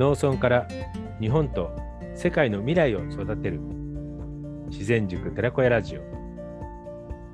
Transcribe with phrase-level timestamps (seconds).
[0.00, 0.66] 農村から
[1.20, 1.76] 日本と
[2.14, 3.60] 世界の未来を育てる。
[4.70, 6.00] 自然塾寺子屋ラジオ。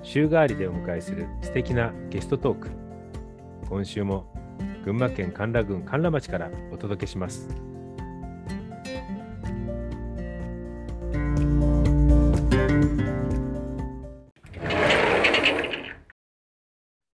[0.02, 2.70] 週替わりでお迎えする素敵なゲストトーク。
[3.68, 4.34] 今週も
[4.84, 7.48] 群馬県甘楽郡甘楽町からお届けします。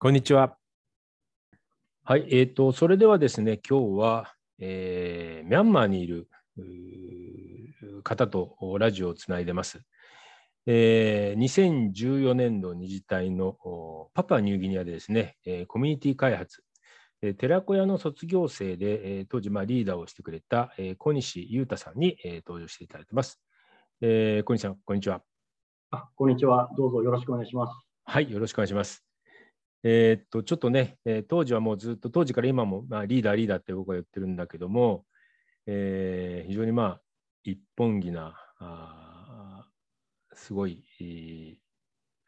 [0.01, 0.57] こんにちは。
[2.03, 6.29] はいえーとそれではですね今日はえー、ミャンマーにいる
[8.03, 9.81] 方とラジオをつないでます。
[10.67, 13.57] えー、2014年度二次隊の
[14.15, 16.65] パパニューギニアでですね、えー、コミュニティ開発、
[17.23, 23.41] えー、寺子屋の卒業生で、えー、当時まあリーダーをしてくれた、えー、小西裕太さんに、えー、登場していただいてます。
[24.01, 25.23] えー、小西さん、こんにちは。
[25.93, 26.69] あこんにちは。
[26.77, 27.73] どうぞよろしくお願いします。
[28.05, 29.06] はい、よろしくお願いします。
[29.89, 35.05] えー、っと、ちょっとね、えー、当時はもうずっと、当時から今も、まあ、リーダー、リーダーって僕は言ってるんだけども、
[35.67, 37.01] えー、非常にまあ、
[37.45, 39.69] 一本気な、あ
[40.33, 40.83] すごい、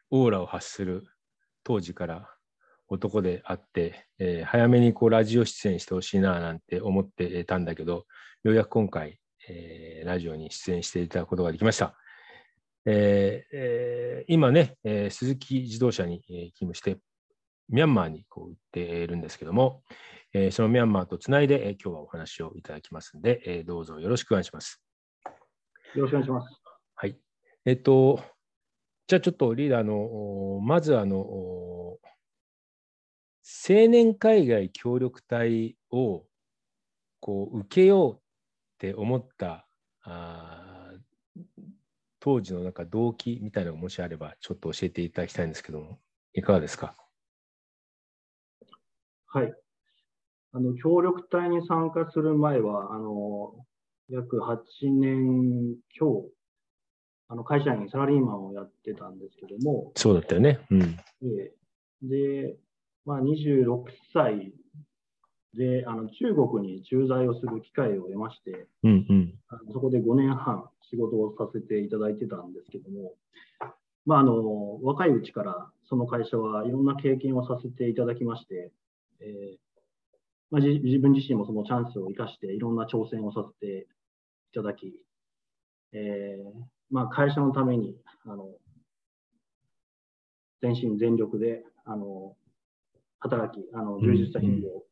[0.09, 1.05] オーラを発する
[1.65, 2.33] 当時から
[2.87, 8.05] 男であって、えー、早めにこうラジオ出演してほしいななんて思ってたんだけど、
[8.43, 9.19] ようやく今回、
[9.49, 11.93] えー、ラジオに出演していただくことができました。
[12.85, 16.97] えーえー、今ね、えー、鈴木自動車に勤務して、
[17.69, 19.83] ミャンマーにこう行っているんですけども、
[20.33, 24.81] えー、そのミャンマーとつないで、えー、今日はお話をいただきますので、えー、どうぞよろしくお願いします。
[25.95, 26.61] よろしくお願いします。
[26.95, 27.17] はい。
[27.65, 28.21] えっと、
[29.07, 31.99] じゃあちょっとリーダーの、まずあの、青
[33.67, 36.25] 年海外協力隊を
[37.19, 38.19] こう受けようっ
[38.77, 39.67] て思った
[40.03, 40.91] あ
[42.19, 45.99] 当時のなんか動機みたいなのがもしあればちょっと教えていただきたいんですけども
[46.33, 46.93] いかがですか？
[49.29, 49.53] はい。
[50.53, 53.53] あの、協力隊に参加する前は、あの、
[54.09, 54.57] 約8
[54.91, 56.25] 年強、
[57.27, 59.91] あの、会社員、サラリーマンをやってたんですけども。
[59.95, 60.59] そうだったよね。
[60.71, 60.97] うん。
[62.01, 62.57] で、
[63.05, 64.51] まあ、26歳
[65.53, 73.13] で、あの、中国に駐在をする機会を得まして、うんうん、あのそこで5年半仕事をさせていただいてたんですけども、
[74.05, 78.71] まあ、あの、若いうちからその会社はいろんな経験をさせていただきまして、
[79.21, 79.57] えー
[80.51, 83.87] まあ、自分自身もそのチャンスを生かしていろんな挑戦をさせて
[84.51, 84.93] いただき、
[85.93, 88.49] えーまあ、会社のためにあの
[90.61, 92.35] 全身全力であの
[93.19, 94.83] 働き、あの充実した日々を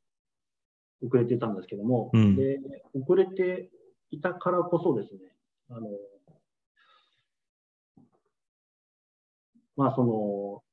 [1.06, 2.60] 遅れていたんですけども、うん、で
[2.94, 3.70] 遅れて
[4.12, 5.20] いたからこそですね、
[5.70, 5.88] あの
[9.76, 10.64] まあ、そのこ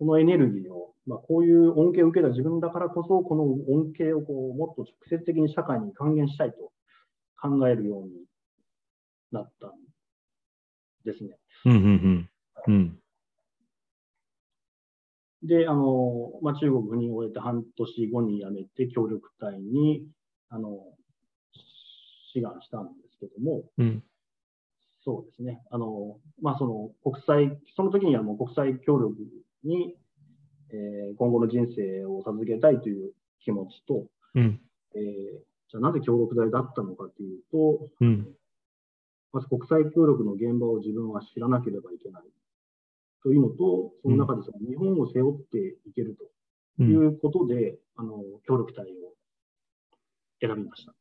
[0.00, 6.72] のエネルギーをまあ、こういう恩恵を受けた自分だからこそ、この恩恵をこうもっと直接的に社会に還元したいと
[7.40, 8.10] 考えるように
[9.30, 9.70] なったん
[11.04, 11.38] ですね。
[11.64, 12.30] うんうん
[12.68, 12.98] うん、
[15.42, 20.06] で、あの、まあ、中国に終えて半年後に辞めて協力隊に、
[20.48, 20.80] あの、
[22.32, 24.02] 志願したんですけども、うん、
[25.04, 25.62] そうですね。
[25.70, 29.14] あの、まあ、その国際、その時にはもう国際協力
[29.62, 29.94] に
[30.72, 34.60] えー、今後の人生を授けたいという気持ちと、うん、
[34.94, 35.02] えー、
[35.70, 38.28] じゃあなぜ協力隊だったのかというと、うん、
[39.32, 42.22] まず国際協力の現場を自分は知らなければいけない。
[43.22, 46.16] というのと、その中でその日本を背負っていける
[46.78, 48.88] ということで、うん、あの協力隊を
[50.40, 50.94] 選びました。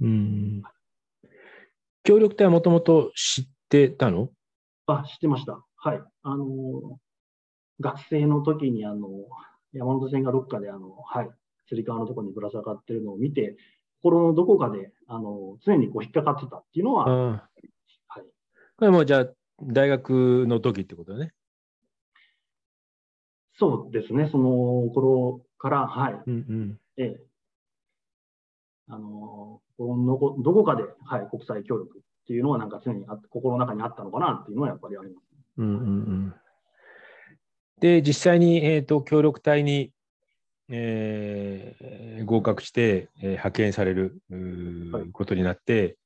[0.00, 0.62] うん。
[2.04, 4.30] 協力隊はもともと知ってたの？
[4.86, 5.62] あ、知ってました。
[5.76, 6.02] はい。
[6.22, 6.98] あの、
[7.80, 9.08] 学生の時にあの
[9.72, 11.30] 山手線がどっかであの、はい、
[11.68, 13.56] つり革のところにぶら下がってるのを見て、
[14.02, 17.48] 心のどこかであの常にこう引っかかってたっていうのは、は
[18.18, 18.22] い、
[18.76, 19.26] これもじゃあ、
[19.60, 21.32] 大学の時ってことだね。
[23.58, 26.22] そうですね、その頃から、はい。
[26.26, 27.20] うんうんええ、
[28.88, 35.24] あののどこかで、はい、国際協力っていうのは、なんか常にあ心の中にあったのかなっていうのはやっぱりあります。
[35.58, 36.34] うんうんうん
[37.80, 39.92] で、実際に、えーと、協力隊に、
[40.68, 44.20] えー、合格して、えー、派遣される、
[44.92, 45.96] はい、ことになって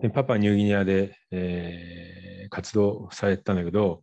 [0.00, 4.02] で、パパニューギニアで、えー、活動されてたんだけど、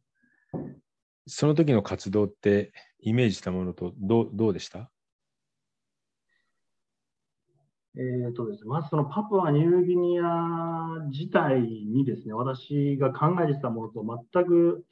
[1.25, 2.71] その時の活動って
[3.01, 4.89] イメージしたものとどうどうでした？
[7.95, 14.03] えーとですね、まずそのパプアニューギニア自体にですね、私が考えてたものと
[14.33, 14.83] 全く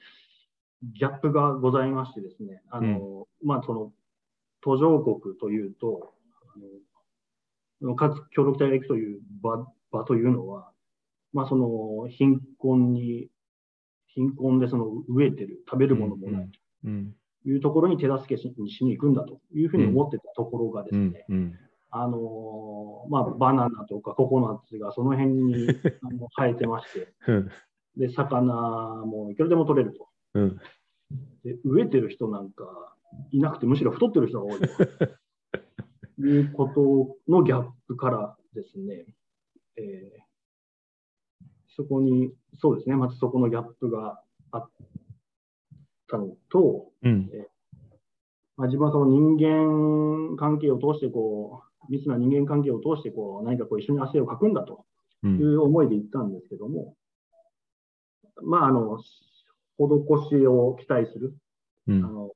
[0.83, 3.91] ギャップがございましてですね、あの、うん、まあ、その、
[4.61, 6.13] 途上国というと、
[7.81, 10.71] あのかつ協力隊が行くという場場というのは、
[11.33, 13.29] まあ、その貧困に、
[14.07, 16.49] 貧困でその飢えてる、食べるものもない
[16.83, 16.89] と
[17.47, 21.25] いうところに手助けしにしに行くんだというふうに思ってたところがですね、
[21.91, 25.67] あのまあ、バナナとかココナッツがその辺に
[26.35, 27.13] 生えてまして、
[27.95, 28.53] で、魚
[29.05, 30.06] もいくらでも取れると。
[31.43, 32.65] で飢えてる人なんか
[33.31, 34.67] いなくて、むしろ太ってる人が多いと
[36.27, 39.05] いうことのギャップからですね、
[39.77, 44.21] えー、そこに、そうですね、まずそこのギャップが
[44.51, 44.69] あっ
[46.07, 47.47] たのと、うん、えー、
[48.57, 54.85] まあ、自分はその人間関係を通してこう、密な人間関係を通してこう何かこう一緒に汗をかくんだと
[55.23, 56.95] いう思いで行ったんですけども、
[58.37, 58.99] うん、まあ、あの、
[59.77, 61.35] 施しを期待する、
[61.87, 62.31] うん、あの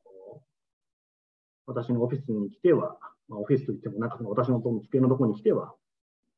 [1.72, 2.98] 私のオフィスに来ては、
[3.28, 5.74] まあ、オフィスといっても、なんかその私の机のところに来ては、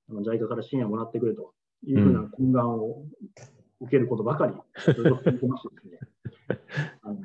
[0.10, 1.54] JICA から支援をもらってくれと
[1.86, 3.04] いうふうな懇願を
[3.82, 4.54] 受けることばかり、
[4.86, 6.00] ずっと続てましてですね、
[7.02, 7.16] あの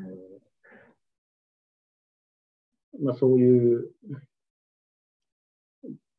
[3.00, 3.90] まあ、そういう、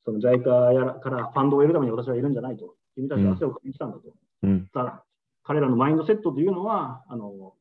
[0.05, 4.13] その JICA やらからファンドを得るために私はいるんじゃないと、君たちは汗をかきに来たんだと。
[4.43, 5.05] うん、ただ
[5.49, 7.55] 彼らのマインドセットというのはあの、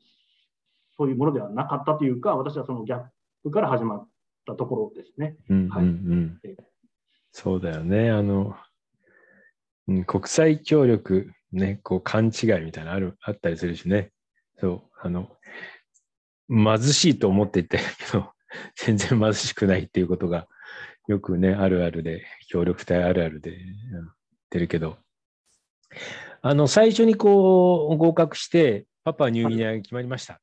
[0.99, 3.03] そういうものではなかったというか、私はそのギャッ
[3.43, 4.09] プから始まっ
[4.47, 5.37] たところですね。
[7.33, 8.11] そうだよね。
[8.11, 8.55] あの、
[9.87, 12.31] うん、国際協力、ね、こう勘違い
[12.61, 14.13] みたいなのあるあったりするしね。
[14.61, 15.31] そう、あの、
[16.51, 18.33] 貧しいと思っていたけど、
[18.77, 20.47] 全然貧しくないっていうことが
[21.07, 23.67] よくね、あるあるで、協力隊あるあるで言
[24.03, 24.15] っ
[24.51, 24.99] てるけど、
[26.41, 30.41] あの、最初にこう、合格して、パパニューギニアが決まりました。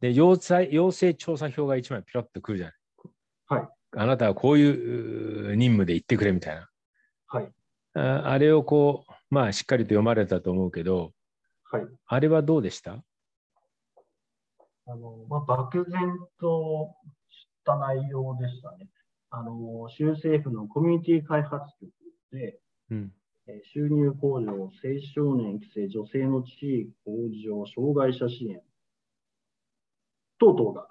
[0.00, 2.76] で、要塞要請調査票が一枚ピロッとくるじゃない。
[3.60, 3.68] はい。
[3.96, 6.68] あなたはこういう任務で行ってくれみたいな。
[7.26, 7.52] はい。
[7.94, 11.12] ああれをこう、まあ、しっかりと読まれたと思うけど、
[11.70, 11.82] はい。
[12.06, 13.02] あれはどうでした？
[14.86, 16.00] あの、まあ、漠然
[16.40, 16.94] と
[17.30, 18.88] した内容でしたね。
[19.30, 21.90] あの、州政府のコミュニティ開発局
[22.32, 22.58] で、
[22.90, 23.12] うん、
[23.72, 24.70] 収入向上、青
[25.14, 27.12] 少年育成、女性の地位向
[27.46, 28.62] 上、障害者支援。
[30.38, 30.88] 等々が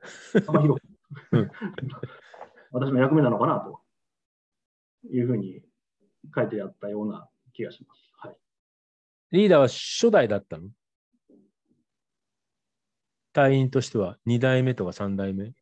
[0.46, 0.88] 幅広く。
[2.72, 3.80] 私の役目なのかなと。
[5.08, 5.62] いうふうに
[6.34, 8.00] 書いてあったような気がします。
[8.18, 8.36] はい、
[9.30, 10.68] リーダーは初代だったの？
[13.32, 15.52] 隊員としては2代目とか3代目？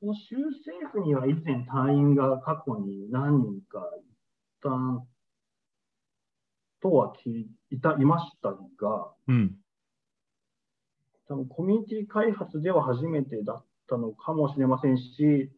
[0.00, 3.80] その州政府には以前隊員が過去に何人か
[4.62, 5.06] さん
[6.80, 9.56] とは聞いたいましたが、うん、
[11.28, 15.50] 多分コミュニティ開発では初めてだったのかもしれませんし、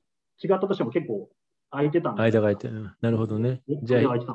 [0.43, 1.29] 違ったとしても結構
[1.71, 2.69] 空いてたんで間が空いて
[3.01, 3.63] なるほどね。
[3.83, 4.27] じゃあ、引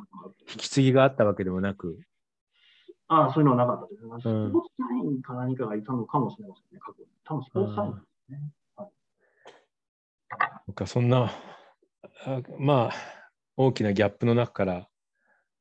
[0.46, 2.00] き継ぎがあったわけでもなく。
[3.08, 4.02] ああ、そういうのはなかったです。
[4.02, 7.10] スポーツ隊員か何かがいたのかもしれませんね、過去に。
[7.24, 8.52] 多分スポーツ隊員ですね。
[8.78, 8.90] は
[10.70, 11.32] い、かそんな、
[12.26, 13.25] あまあ、
[13.58, 14.88] 大きなギャップの中から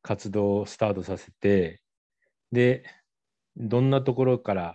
[0.03, 1.81] 活動をスタートさせて、
[2.53, 2.85] で、
[3.57, 4.75] どんなところから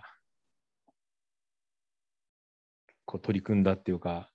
[3.04, 4.30] こう取り組んだっていうか、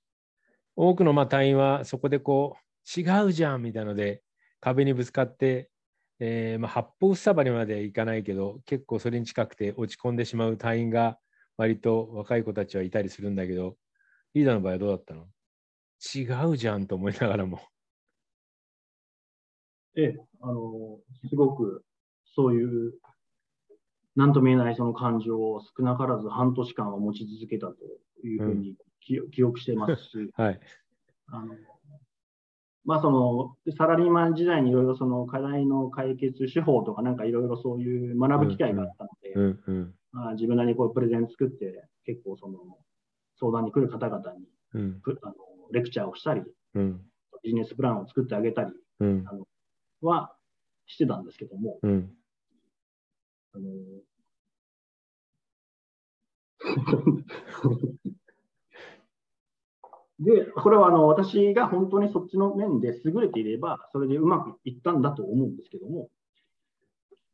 [0.75, 4.21] 多くのまあ隊員はそこでこう、違うじゃんみたいので
[4.59, 5.69] 壁にぶつかって、
[6.19, 11.17] えー、まあ八方塞がりまでいかないけど、結構それに近くて落ち込んでしまう隊員が
[11.57, 13.77] 割と若い子たちはいたりするんだけど、
[14.33, 15.25] リーダーの場合はどうだったの？
[16.13, 17.61] 違うじゃんと思いながらも。
[19.97, 20.99] ええ、あの、
[21.29, 21.83] すごく
[22.35, 22.93] そういう、
[24.15, 27.75] なんとも言えないその感情を少なからず半年間は持ち続けたと
[28.23, 30.59] いうふうに記,、記憶してますし、 はい。
[31.27, 31.55] あの
[32.85, 39.95] まあ、そのサラリーマン時代にいろいろその課題の解決手法とかなんかいろいろそういう学ぶ機会があったので、うんうん。
[40.11, 42.59] まあ、自分なりにこうプレゼン作って結構その
[43.39, 45.35] 相談に来る方々に、うん、あの
[45.71, 46.41] レクチャーをしたり、
[46.75, 47.01] うん、
[47.43, 49.45] ビジネスプランを作ってあげたり、うん、あの
[50.05, 50.35] は
[50.85, 52.11] してたんですけども、うん、
[53.53, 53.65] あの
[60.19, 66.09] で、これはあの私が本当にそっちの面で優れていれば、それでうまくいったんだと思うんですけども、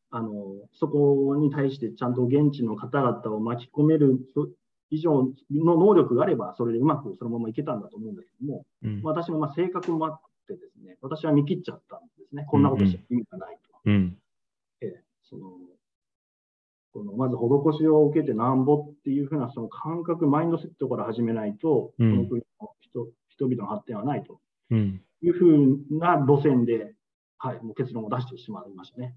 [0.09, 0.31] あの
[0.73, 4.19] そこに対してちゃんと現地の方々を巻き込める
[4.89, 12.45] 以上の能力があれば、それでうまくそのままいけたんだと思うんですけども、うん、私もまあ性格もあってですね、私は見切っちゃったんですね。
[12.47, 13.79] こんなことして意味がないと。
[13.85, 14.17] うん、
[14.81, 15.51] えその
[16.93, 24.39] このまず施しを受けてなんぼっていうふうなその感覚、マインドセットから始めないと、うん、この国の人人々の発展はないと。
[25.23, 26.93] いうふうな路線で、
[27.37, 29.15] はい、もう結論を出してしまいましたね。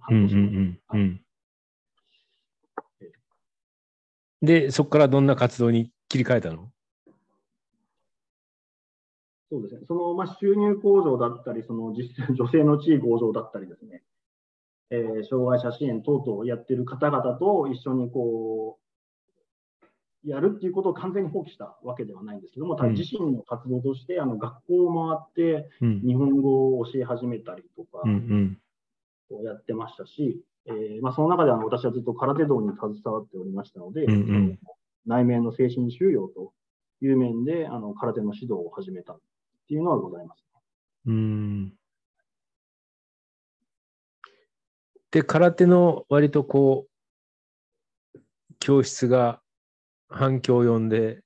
[4.42, 6.70] で、そこからどんな活動に切り替えたの？
[9.54, 9.80] そうですね。
[9.86, 14.02] その、まあ、収入向上だったり、その実 女性の地位向上だったりですね、
[14.90, 18.80] えー、障害者支援等々やってる方々と一緒にこ
[20.24, 28.02] う、やるっていうことを完全に放棄したわけではないんですけども、自身の活動として、あの学校を回って日本語を教え始めたりとか、
[29.42, 34.58] やってましたし、えーまあ、その中であの私はずっと空手道に携わっておりましたので、うんうん、
[35.06, 36.52] 内面の精神収容と
[37.02, 39.18] いう面であの空手の指導を始めた
[39.64, 40.44] っていうのはございます。
[41.06, 41.74] うん
[45.14, 48.20] で、空手の割とこう、
[48.58, 49.40] 教室が
[50.08, 51.22] 反響を呼んで、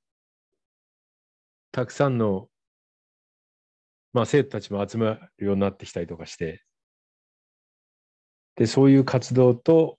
[1.73, 2.49] たくさんの、
[4.12, 6.62] まあ、生徒たちも集まるようになってきたりとかして、
[8.57, 9.99] で、そういう活動と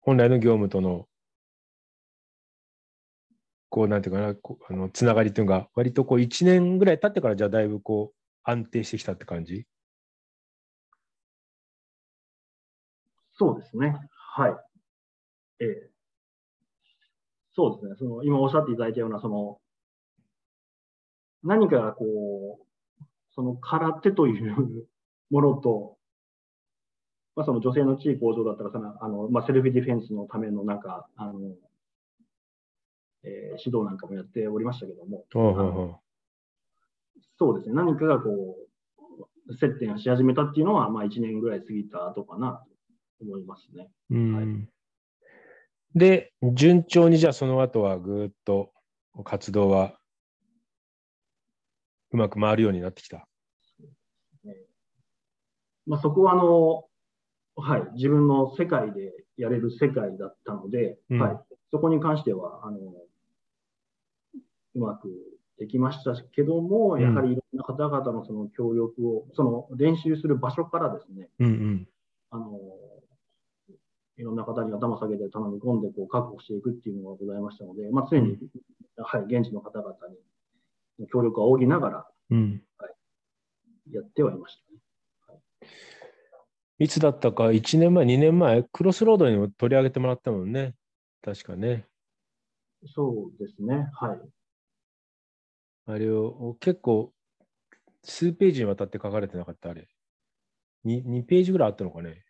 [0.00, 1.06] 本来の業務との、
[3.72, 9.66] こう、なんていうかなこ、あのつながりというのが、割とこう、1年ぐらい経ってから、じゃあだいぶこう、安定してきたって感じ？
[13.34, 13.96] そうですね。
[14.34, 14.56] はい。
[15.60, 15.90] ええ
[17.54, 17.94] そうですね。
[17.98, 19.58] その、今おっしゃっていただいたような、その、
[21.42, 22.66] 何かこう、
[23.34, 24.86] その空手という
[25.30, 25.98] ものと、
[27.34, 31.54] まあ、その女性の地位向上だったらそのあの、まあ、セルフディフェンスのためのなんか、あの
[33.24, 35.24] えー、指導なんかもやっておりましたけども、
[37.38, 38.56] そうですね、何かがこ
[39.48, 42.62] う、接点をし始めたっていうのは、まあ、1年ぐらい過ぎた後かな
[43.18, 43.90] と思いますね。
[44.10, 44.68] はい、
[45.94, 48.72] で、順調にじゃあその後はぐっと
[49.24, 49.98] 活動は
[52.12, 53.26] うまく回るようになってきた。
[55.84, 56.84] まあ、そこはあの
[57.54, 62.78] はい、自分の世界でやれる世界だったので、うん、はい、そこに関してはあの
[64.74, 65.08] うまく
[65.58, 71.88] できましたけども、やはりいろんな方々のその協力を、その練習する場所からですね、うんうん、
[72.30, 72.58] あの
[74.18, 78.38] いろんな方に頭下げて頼み込んでこう確保していくっていうのがございましたので、まあ、常に、うん、
[79.04, 79.94] はい、現地の方々
[80.98, 84.56] に協力を仰ぎながら、うん、はい、やってはいまし
[85.60, 85.70] たね。
[86.78, 90.74] いつだったか、1年前、2年前、クロスロードにも取り上げてもらったもんね。
[91.22, 91.86] 確かね。
[92.86, 93.88] そうですね。
[93.92, 94.20] はい。
[95.86, 97.12] あれを結構、
[98.04, 99.88] 数ページにわたって書かれてなかった、あれ。
[100.84, 102.24] 2, 2ページぐらいあったのかね。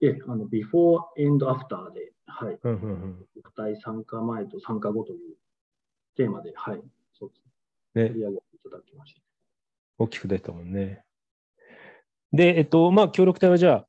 [0.00, 2.58] ええ、あの、before and after で、はい。
[2.62, 3.26] うんうんうん。
[3.42, 5.36] 国体参加前と参加後という
[6.16, 6.82] テーマで、はい。
[7.18, 7.42] そうです
[7.94, 8.08] ね。
[8.08, 9.20] 取り上げていただきました。
[9.98, 11.02] 大きく出たもんね。
[12.32, 13.86] で、えっと、まあ、協力隊はじゃあ、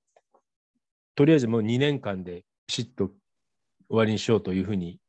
[1.15, 3.15] とりあえずもう2年間でピシッと終
[3.89, 4.99] わりにしようというふうに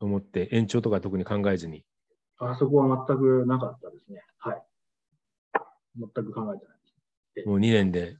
[0.00, 1.84] 思って、延長とか特に考えずに。
[2.38, 4.22] あそこは全くなかったですね。
[4.38, 4.62] はい。
[5.98, 6.78] 全く考えてない
[7.34, 7.48] です。
[7.48, 8.18] もう2年で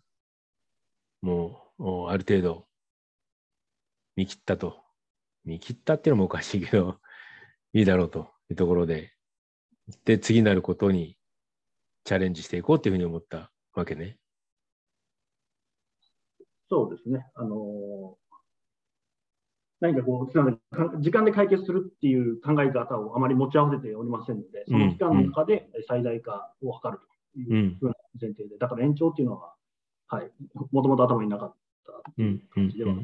[1.20, 2.66] もうある程度
[4.16, 4.82] 見切ったと。
[5.44, 6.98] 見切ったっていうのもおかしいけど、
[7.72, 9.12] いいだろうというところで、
[10.04, 11.16] で、次なることに
[12.04, 14.18] チャレンジしていこうというふうに思ったわけね。
[16.68, 17.26] そうですね。
[17.34, 18.16] あの
[19.80, 26.98] 何かこう、時間で解決するっていう考え方をあまり持ち合わせておりませんので、その期間の中で最大化を図る
[27.34, 29.54] というふうな前提で、だから延長っていうのは、
[30.08, 30.30] はい、
[30.72, 31.54] もともと頭になかっ
[31.86, 31.92] た
[32.54, 32.94] 感じでは、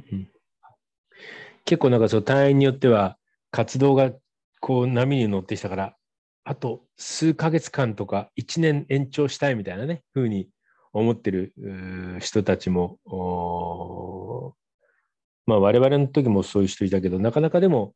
[1.64, 3.18] 結構なんかそう隊員によっては
[3.50, 4.12] 活動が
[4.60, 5.96] こう波に乗ってきたから
[6.44, 10.48] あと数ヶ月間とか1年延長したいみたいなねふうに
[10.92, 11.52] 思ってる
[12.20, 12.98] 人たちも、
[15.46, 17.94] まあ我々の時もそういう人いたけど、なかなかでも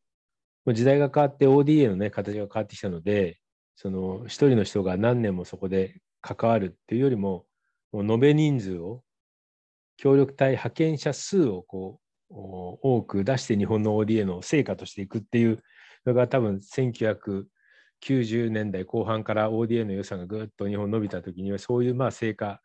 [0.73, 3.39] 時代が変わって ODA のね、形が変わってきたので、
[3.77, 7.45] その一人の人が何年もそこで関わるっていうよりも、
[7.93, 9.03] もう延べ人数を、
[9.97, 12.01] 協力隊派遣者数をこ
[12.31, 15.63] う多く出して日本の ODA の成果としていくっていう
[16.05, 17.47] のが多分1990
[18.51, 22.61] 年代後半から ODA の予算がぐっと日本伸びた時にはそういうまあ成果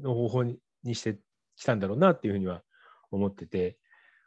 [0.00, 0.58] の方法に
[0.94, 1.18] して
[1.56, 2.62] きたんだろうなっていうふうには
[3.10, 3.76] 思ってて、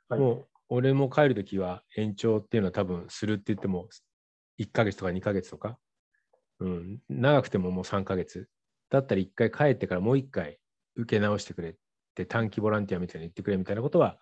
[0.09, 3.87] はい、もう俺も帰る時は延長っていうのは多分するって言っても
[4.59, 5.77] 1ヶ月とか2ヶ月とか、
[6.59, 8.47] うん、長くてももう3ヶ月。
[8.89, 10.59] だったら1回帰ってからもう1回
[10.95, 11.73] 受け直してくれっ
[12.13, 14.17] て短期ボランティアみたいに言ってくれみたいなことは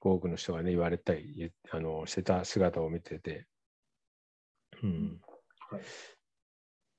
[0.00, 3.46] 多くの人がね言われたりあのしてた姿を見てて、
[4.82, 5.20] うん、
[5.70, 5.82] はい、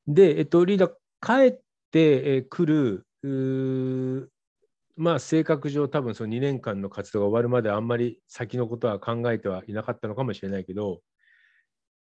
[0.07, 1.59] で、えっと、リーダー、帰っ
[1.91, 4.30] てくる、
[5.01, 11.01] まあ、性格上、多分その2年間の活動が終わるまであんまり先のことは考えてはいなかったのかもしれないけど、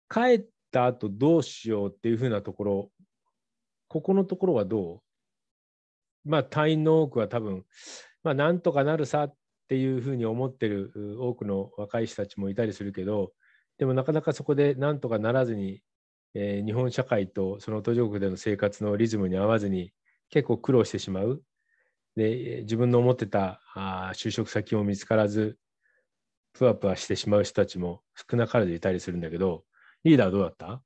[0.08, 2.92] 帰った後どうしようっていうふうなところ、
[3.88, 5.02] ここのところはど
[6.26, 6.30] う？
[6.30, 7.64] まあ、隊員の多くは多分、
[8.24, 9.34] まあ、なんとかなるさっ
[9.68, 13.32] ていうふうに思ってる多くの若い人たちもいたりするけど、
[13.80, 15.82] でもなかなかそこでなんとかならずに
[16.38, 19.94] えー、日本社会とその途上国での生活のリズムに合わずに
[20.30, 21.42] 結構苦労してしまう。
[22.16, 25.58] で自分の思ってたあ就職先も見つからず
[26.54, 29.64] ぷわぷわしてしまう人たちも少なからずいたりするんだけど
[30.04, 30.82] リーダーはどうだった？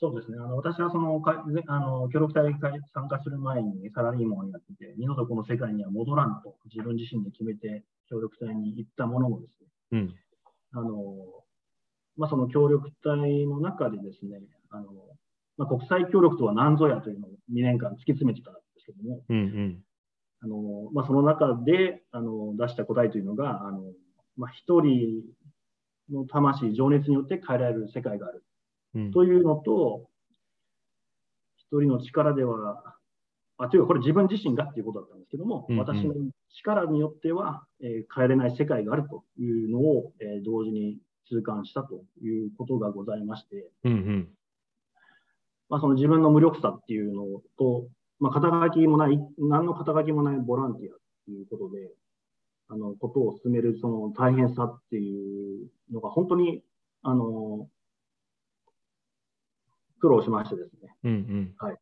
[0.00, 0.38] そうですね。
[0.38, 2.54] あの私はそのかあの協力隊に
[2.92, 10.14] 参加する前にサラリーマンをやってて、二度とこの世界には戻らんと自分自身で決めて協力隊に行ったものもですね、うん、
[10.72, 11.14] あの
[12.16, 14.92] まあ、その協力隊の中でですね、あの
[15.56, 18.54] まあ、国際協力とは何ぞやというのを2年間突き詰めてたん
[18.86, 19.78] ですけども、うんうん、
[20.42, 23.80] あのまあ、その中であの出した答えというのが、あの
[24.36, 25.22] まあ、一人
[26.10, 28.44] の魂、情熱によって変えられる世界がある、
[28.94, 30.08] うん、というのと、
[31.56, 32.82] 一人の力では、
[33.56, 36.14] あというか、これ自分自身がっていうことだったんですけども、うんうん、私の
[36.58, 40.98] 力によっては、えー、変えれない世界があるというのを、えー、同時に
[41.28, 44.28] 痛感したということがございまして、うんうん、
[45.68, 47.86] まあ、その自分の無力さっていうのと、
[48.24, 51.92] まあ、肩書きもない、何の肩書きもないボランティアっていうことで、
[52.68, 56.62] あの、ことを進めるその大変さっていうのが本当に、
[57.02, 57.68] あの、
[60.00, 60.96] 苦労しましてですね。
[61.04, 61.76] うんうん、はい。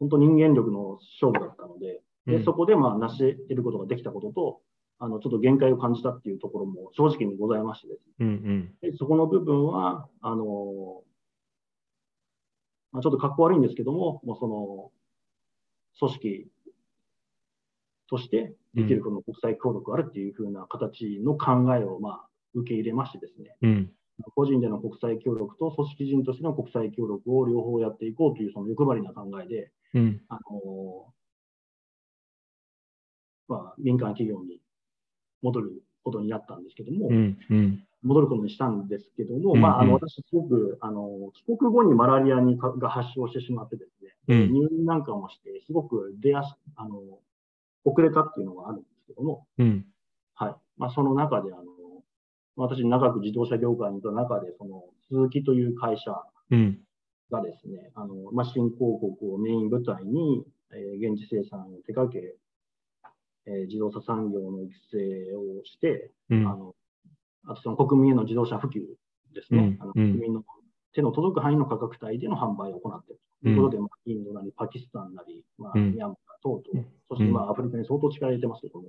[0.00, 4.60] 本当人間力の勝負だったので、でそこでまあ成し得ることができたことと、
[4.98, 8.14] あの、ちょっと限界を感じたっていうところも正直にございましてですね。
[8.18, 11.04] うんうん、でそこの部分は、あの、
[12.92, 14.90] まあ、ちょっとかっこ悪いんですけども、もうその、
[15.98, 16.50] 組織
[18.08, 23.90] としてできるこの国際協力があるっていうふうな形の考えを、まあ、受け入れましてですね、うん、
[24.34, 31.06] 個人での国際協力と組織人としての国際協力を両方やっていこうというその欲張りな考えで、うん、あの
[33.48, 34.60] まあ、民間企業に
[35.42, 47.00] 戻ることになったんですけども、うんうん、戻ることにしたんですけども、うんうん、まあ、あの私、すごくあの帰国後にマラリアにかが発症してしまってですね、うん、入院なんかもして、すごく出やすあの
[47.84, 49.86] 遅れたっていうのがあるんですけども、うん、
[50.34, 50.54] はい。
[50.76, 51.64] まあ、その中であの、
[52.56, 56.10] 私、長く自動車業界にいた中で、その鈴木という会社
[57.30, 62.36] がですね、あのまあ、新興国をメイン舞台に、えー、現地生産を手掛け、
[63.46, 66.74] えー、自動車産業の育成をして、うん、あの
[67.48, 68.80] あとその国民への自動車普及
[69.34, 70.44] ですね、うん、あの国民の
[70.94, 78.88] 手の届く範囲の価格帯での販売を行っているということで、まあ、インドなりパキスタンなり、まあ、ミャンマー等々、そしてまあアフリカに相当力を入れてますけども、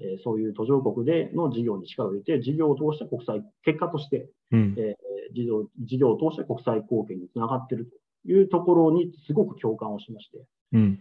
[0.00, 10.38] えー、そういう途上国での事業に力を入れて、事業を通して国際、結果として、うん、えー、事業事業を通して国際貢献につながっているというところにすごく共感をしまして、
[10.72, 11.00] うん、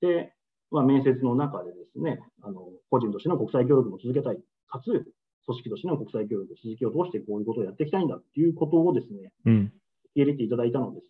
[0.00, 0.32] で、
[0.70, 5.12] まあ、面接の中でですね、あの個人としての国際協力も続けたい、かつ
[5.48, 9.72] 組織としての国際協力、続きを通してこういうことをやっていきたいんだっていうことをですね、うん、
[10.14, 11.06] 入れていただいたのです。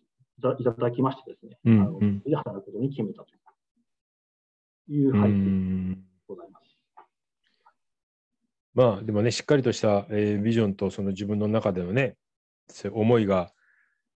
[0.59, 3.27] いただきましてですね、うん、あので働くことに決めたと
[4.87, 5.97] いう背景
[6.27, 6.77] ございます。
[8.73, 12.15] まあでもね、しっかりとした、えー、ビジョンとその自分の中でのね、
[12.93, 13.51] 思いが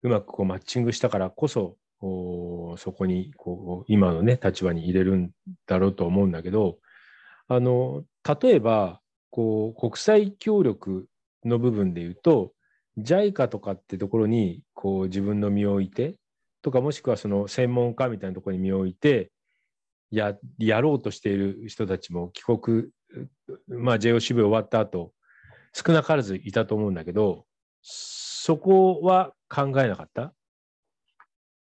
[0.04, 5.32] うまくこうマッチングしたからこそ、そこにこう今のね立場に入れるん
[5.68, 6.78] だろうと思うんだけど
[7.48, 8.04] あの
[8.42, 9.00] 例えば
[9.34, 11.08] こう国際協力
[11.44, 12.54] の部分で言うと
[13.00, 16.20] JICA とかってところにこう自分の身を置いて
[16.62, 19.32] とかもしくはその専門家みたいなところに身を置いて
[20.12, 22.84] ややろうとしている人たちも帰国、
[23.68, 25.14] まあ、JOCV 終わった後
[25.74, 27.46] 少なからずいたと思うんだけど
[27.82, 30.32] そこは考えなかった？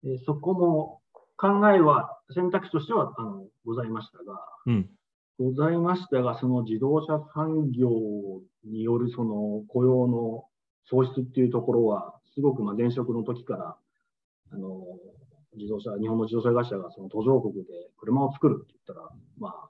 [0.04, 1.00] えそこも
[1.36, 4.90] 考えは選択肢としてはあのございましたが、うん、
[5.38, 7.90] ございましたが、その自動車産業
[8.64, 10.44] によるその雇用の
[10.84, 13.76] 創出っていうところは、すごくまあ前職の時から
[14.52, 14.84] あの
[15.56, 19.68] 自動車、日本の自動車会社がその途上国で車を作るって言ったら、まあ、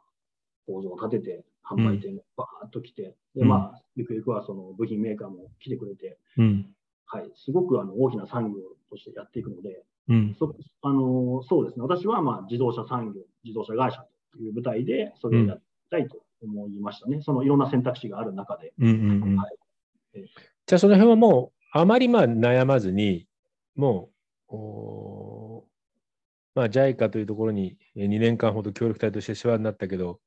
[0.66, 6.66] 工場を建てて、販売店がバーッと来て、うん、で、まあ、ゆくゆくはその部品メーカーも来てくれて、うん、
[7.06, 8.58] はい、すごくあの大きな産業
[8.90, 14.06] としてやっていくので、うん、そあのそうですね、私はまあ自動車産業、自動車会社と
[14.40, 18.72] いう舞台でそれをやりたいと思いましたね、うん、そのいろんな選択肢がある中で。
[20.66, 23.26] じゃあ、その辺はもあまりまあ悩まずに、
[23.74, 24.10] も
[24.50, 25.64] う、お
[26.54, 30.20] まあ、JICA というところに2年間ほど協力隊として世話になったけど、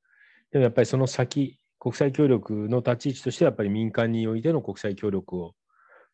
[0.51, 5.53] でもやっぱりその先、国際協力の立ち位置としては、やっぱり民間においての国際協力を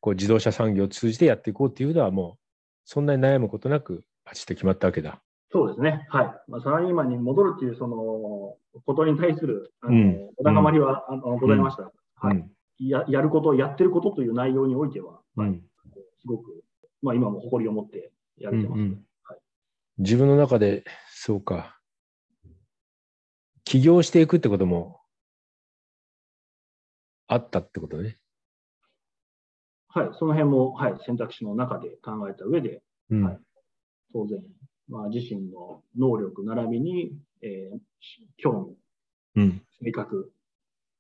[0.01, 2.39] こう自動車産業を通じてやっていこうっていうのは、もう
[2.83, 5.21] そんなに悩むことなく、パチッと決まったわけだ。
[5.51, 6.07] そうですね。
[6.09, 6.41] はい。
[6.47, 11.83] まあ、サラリーマンに戻るっていう、その、ことに対する、あの、うん、お高まりは、あのございました。
[11.83, 13.03] うん、はい、や。
[13.09, 15.61] やること、やってることという内容においては、はい、
[16.21, 16.63] すごく、
[17.01, 19.39] まあ、今も誇りを持ってやれてます、うんうん、はい。
[19.97, 21.77] 自分の中で、そうか。
[23.65, 24.99] 起業していくってことも
[27.27, 28.17] あったってことね。
[29.89, 33.39] はい、その辺も、はい、選択肢の中で考えた上で、うん、はい、
[34.13, 34.39] 当然、
[34.91, 37.79] まあ、自身の能力並びに、えー、
[38.37, 38.75] 興
[39.35, 40.31] 味、うん、性格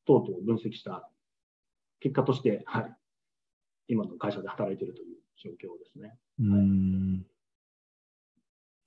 [0.07, 1.09] 等々を分析した
[1.99, 2.95] 結果として、はい、
[3.89, 6.15] 今の会社で働いているという状況ですね。
[6.39, 7.25] うん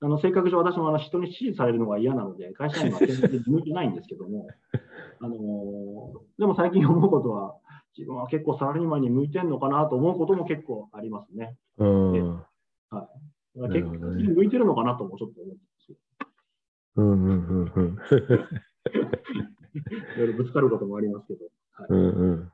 [0.00, 4.48] あの性格上、私もあの人に指示されるのが嫌なので、会社には全然向いてないんですけども、
[5.20, 5.38] あのー、
[6.38, 7.56] でも最近思うことは、
[7.96, 11.56] 自分は結構サラリーマンに向いてるのかなと思うことも結構ありますね。
[11.78, 12.44] うん。
[13.56, 13.72] はい。
[13.72, 15.96] 結構、向いてるのかなともちょっと思ってますよ。
[16.96, 17.98] うんうんうんうん。
[19.74, 21.46] いろいろぶつかることもありますけど。
[21.72, 22.50] はい、うんうん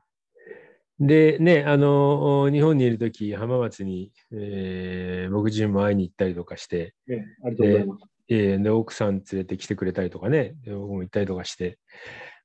[1.03, 8.05] でね、あの日本にいるとき、浜松に、えー、僕自身も会いに行ったりとかして、ええ、ありがとうございます。
[8.29, 11.79] えー、で奥さん連れてきてくれたりとかね、僕も行ったりとかして、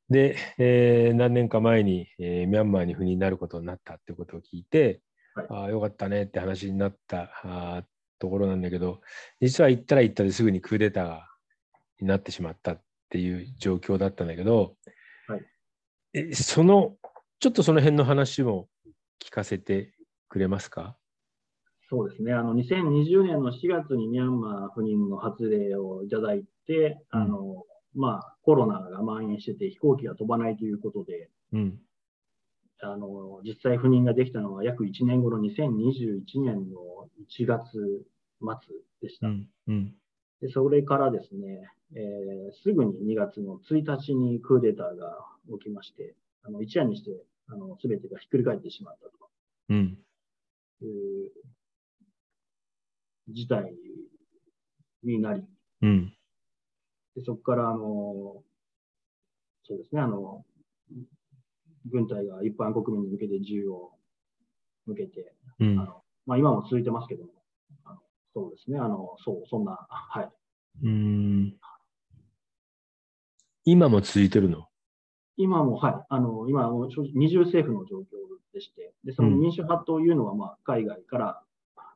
[0.09, 5.03] で、えー、何年か前に、えー、ミャンマーに赴任になることになったってことを聞いて、
[5.35, 7.85] はい、ああ、よかったねって話になったあ
[8.19, 9.01] ところなんだけど、
[9.41, 11.21] 実は行ったら行ったですぐにクーデター
[12.01, 14.77] になってしまったっていう状況だったんだけど、
[15.29, 15.41] はい、
[16.15, 16.97] えその、
[17.41, 18.69] ちょっとその辺の話も
[19.23, 19.93] 聞かせて
[20.29, 20.97] くれますか？
[21.89, 31.79] そうですね、あの2020年の4月にミャンマー赴任の発令をいただいて、うん、あのまあ、コロナが蔓延してて飛行機が飛ばないということで、うん、
[32.83, 37.69] あの実際赴任ができたのは約1年後の2021年の1月
[38.41, 39.29] 末でした。
[39.29, 39.95] うんうん、
[40.41, 45.19] でそれからですね、えー、すぐに2月の1日にクーデターが
[45.59, 47.11] 起きまして、あの一夜にして
[47.49, 49.13] あの全てがひっくり返ってしまったと。
[49.69, 49.99] うん、
[50.83, 51.31] いう
[53.29, 53.73] 事態
[55.03, 55.43] になり、
[55.83, 56.13] うん、
[57.15, 58.43] でそこから、あの、
[59.65, 60.45] そうですね、あの、
[61.91, 63.93] 軍隊が一般国民に向けて銃を
[64.87, 67.31] 向けて、うん、あのまあ、今も続いてますけども、
[67.85, 68.01] あの
[68.35, 70.31] そうですね、あの、そう、そんな、はい。
[70.85, 71.57] うん。
[73.65, 74.67] 今も続いてるの？
[75.37, 76.07] 今も、はい。
[76.09, 76.71] あの、今、
[77.15, 78.05] 二重政府の状況
[78.53, 81.43] でして、で、その民主派というのは、まあ、海外から、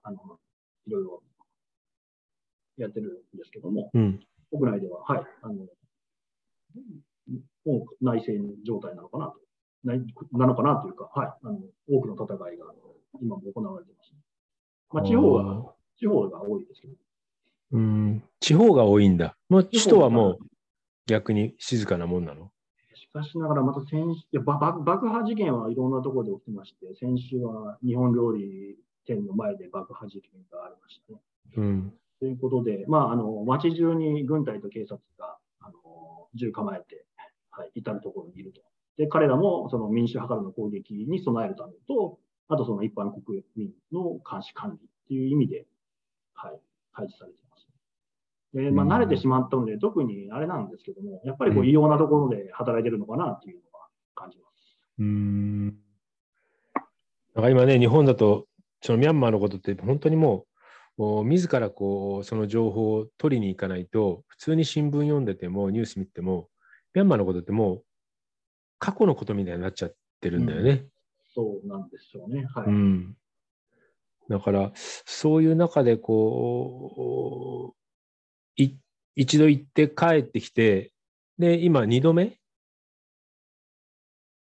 [0.02, 0.38] あの、
[0.86, 1.22] いろいろ
[2.78, 5.54] やってるんですけども、うん、国内では、はい、あの、
[7.66, 9.34] もう内戦状態なのかなと、
[9.84, 12.66] なのかなというか、はい、あの多くの戦いが
[13.20, 14.18] 今も行われています、ね。
[14.92, 16.94] まあ、地方は、地方が多いですけど。
[17.72, 19.36] うん、地方が多いんだ。
[19.48, 20.38] まあ、首都はもう
[21.06, 22.50] 逆に静かなもんなの？
[22.94, 31.20] しかしながら、また先いや爆爆破事件はいろんなところで起きてまして、先週は日本料理店の前で爆破事件がありましたね。
[31.56, 37.06] うんということで、まあ、あの街中に軍隊と警察があの銃構えて、
[37.50, 38.60] はい、至るところにいると。
[39.00, 45.64] で、彼らもその民主派からの攻撃に備えるためと、あとその一般国民の監視管理っていう意味で、
[46.34, 46.60] はい、
[46.92, 47.66] 配置されています。
[48.52, 54.76] で、まあ、慣れてしまったので、特にあれなんですけども、やっぱりこう異様なところで働いてるのかなっていうのは感じます。
[54.98, 55.66] うん。
[55.68, 55.74] なん
[57.44, 58.48] か今ね、日本だと、
[58.82, 60.44] そのミャンマーのことって本当にも
[60.98, 66.50] う、自らこうその情報を取りに行かないと普通に新聞読んでてもニュース見ても
[66.92, 67.84] ミャンマーのことってもう
[68.80, 70.70] 過去のことみたいになっちゃってるんだよね。
[70.70, 70.90] うん、
[71.32, 72.44] そうなんですよね。
[72.52, 73.16] はい、うん、
[74.28, 78.62] だからそういう中でこう
[79.14, 80.92] 一度行って帰ってきて
[81.38, 82.38] で今2度目？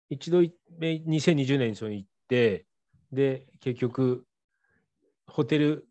[0.08, 0.42] 一度
[0.78, 2.66] 目2020年にそ行って
[3.12, 4.24] で結局
[5.26, 5.86] ホテル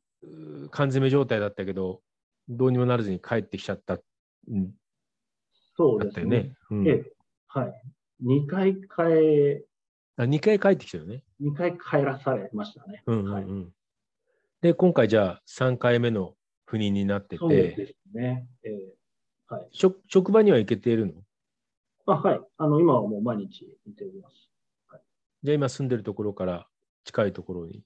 [0.72, 2.02] 缶詰状態だったけど、
[2.50, 3.98] どうにもならずに帰ってきちゃった。
[5.78, 6.54] そうですね。
[6.70, 7.14] うん、ええ、
[7.48, 7.74] はい。
[8.24, 9.64] 2回帰、
[10.18, 11.24] あ2回帰ってきたよね。
[11.42, 13.04] 2回帰らされましたね。
[13.06, 13.46] うんうんうん、はい、
[14.62, 16.36] で、今回じゃあ3回目の
[16.70, 18.48] 赴任になってて、そうですね。
[18.64, 21.14] えーはい、職職場には行けているの？
[22.06, 22.42] あはい。
[22.58, 24.50] あの今はもう毎日行っております。
[24.90, 25.02] はい、
[25.44, 26.68] じゃあ今住んでるところから
[27.06, 27.82] 近いところに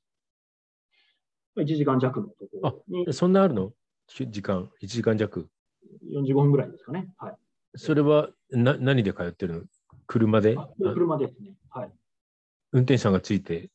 [1.56, 3.72] ？1時間弱のところに、そんなあるの？
[4.08, 5.48] 時間、1時間弱。
[6.12, 7.14] 45分ぐらいですかね。
[7.18, 7.36] はい。
[7.76, 9.62] それはな何で通ってるの？
[10.08, 10.56] 車で？
[10.58, 11.56] あ車ですね。
[11.70, 11.92] はい。
[12.72, 13.70] 運転手さんがついて？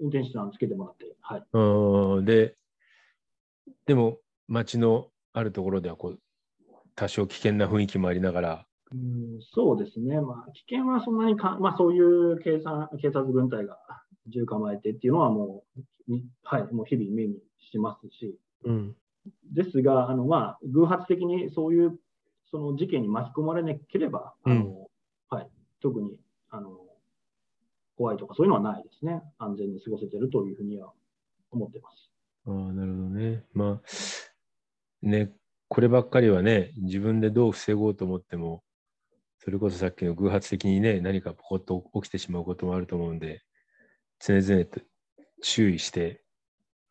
[0.00, 1.14] 運転手さんつけてもらって。
[1.20, 1.42] はい。
[1.52, 2.56] うんで、
[3.86, 6.18] でも街のあるところではこう
[6.94, 10.20] 多少危険な雰囲気もありながら、うんそうですね。
[10.20, 13.78] まあ、危険はそんなにか、まあ、そういう警察警察軍隊が
[14.28, 15.64] 銃構えてっていうのはも
[16.08, 17.38] う、にはい、もう日々目に
[17.72, 18.96] しますし、うん
[19.54, 21.98] ですが、あのまあ、偶発的にそういう
[22.50, 24.86] その事件に巻き込まれなければ、あの
[25.30, 25.48] はい、
[25.84, 26.16] 特に
[26.48, 26.70] あの
[27.98, 29.22] 怖いとかそういうのはないですね。
[29.38, 30.90] 安全に過ごせてるというふうには
[31.50, 32.10] 思ってます。
[32.46, 33.44] あ、なるほどね。
[33.52, 35.30] まあ、ね、
[35.68, 38.64] こればっかりはね、自分でどう防ごうと思っても、
[39.40, 43.42] それこそさっきの偶発的にね、何かポコッと起きてしまうこともあると思うんで、
[44.20, 44.80] 常々と
[45.42, 46.22] 注意して、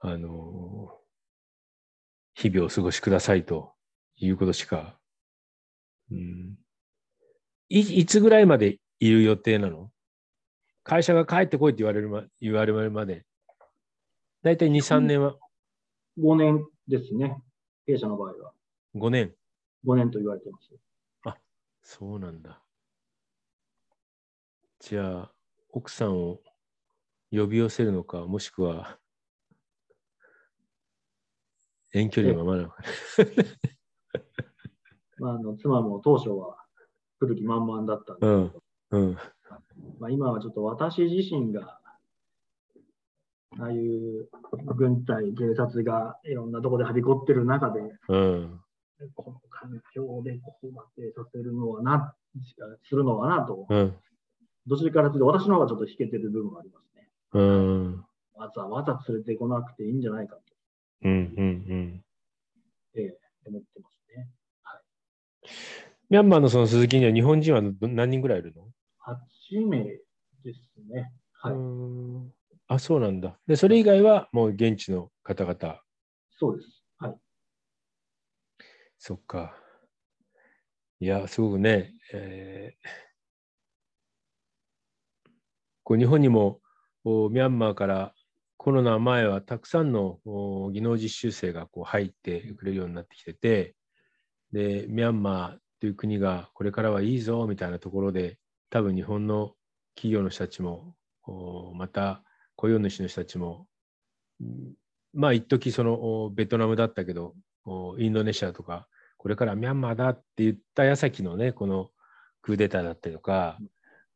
[0.01, 0.99] あの
[2.35, 3.73] 日々をお過ごしくださいと
[4.17, 4.99] いうことしか、
[6.11, 6.57] うん、
[7.69, 9.91] いいつぐらいまでいる予定なの？
[10.83, 13.25] 会社が帰ってこいって言われるま言われるまで。
[14.43, 15.35] だいたい2、3年は、
[16.17, 17.43] 5年ですね。
[17.85, 18.53] 弊社の場合は。
[18.95, 19.35] 5年。
[19.85, 20.69] 5年と言われてます。
[21.81, 22.61] そうなんだ。
[24.79, 25.33] じゃあ、
[25.69, 26.39] 奥さんを
[27.29, 28.97] 呼び寄せるのか、もしくは、
[31.91, 32.77] 遠距離のままなのか。
[35.19, 36.65] まあ、あの妻も当初は
[37.19, 38.62] 来る気満々だったんですけど、
[38.93, 39.17] うん。
[39.99, 41.79] まあ、今はちょっと私自身が、
[43.59, 44.29] ああいう
[44.75, 48.59] 軍隊、警察がいろんなところではびこってる中で、うん。
[49.15, 52.15] この環境で子育てさせるのはな、
[52.87, 53.95] するのはなと、うん。
[54.67, 57.09] どちらからというと私の方がちょっと引けてる部分がありますね。
[57.33, 58.05] うん。
[58.35, 60.41] わざわざ連れてこなくていいんじゃないかと、
[61.03, 61.11] うん。
[61.11, 62.03] うん。
[62.95, 64.29] ええ思ってますね。
[66.09, 68.65] ミャンマーのその鈴木には日本人はど何人ぐらいいるの？8
[69.51, 71.13] 名ですね。
[71.33, 71.53] はい。
[71.53, 72.33] うん
[72.67, 73.39] あ、そうなんだ。
[73.45, 75.81] で、それ以外はもう現地の方々。
[76.31, 76.83] そうです。
[76.97, 77.15] はい。
[78.97, 79.55] そっか。
[80.99, 83.13] いや、すごくね、えー
[85.83, 86.61] こう日本にも
[87.03, 88.13] おミャンマーから
[88.55, 93.75] コロナ前はたくさんのお技能実習生がこう入ってくれるようになってきてて、
[94.53, 98.37] で、ミャンマーという国がこれからはいいぞみたいなところで、
[98.73, 99.53] 多分日本の
[99.93, 100.95] 企業の人たちも、
[101.75, 102.23] また
[102.55, 103.67] 雇用主の人たちも、
[105.13, 107.35] まあ一時そのベトナムだったけど、
[107.99, 111.91] インドネシアとか、これからミャンマーだって言った矢先のね、この
[112.41, 113.59] クーデターだったりとか、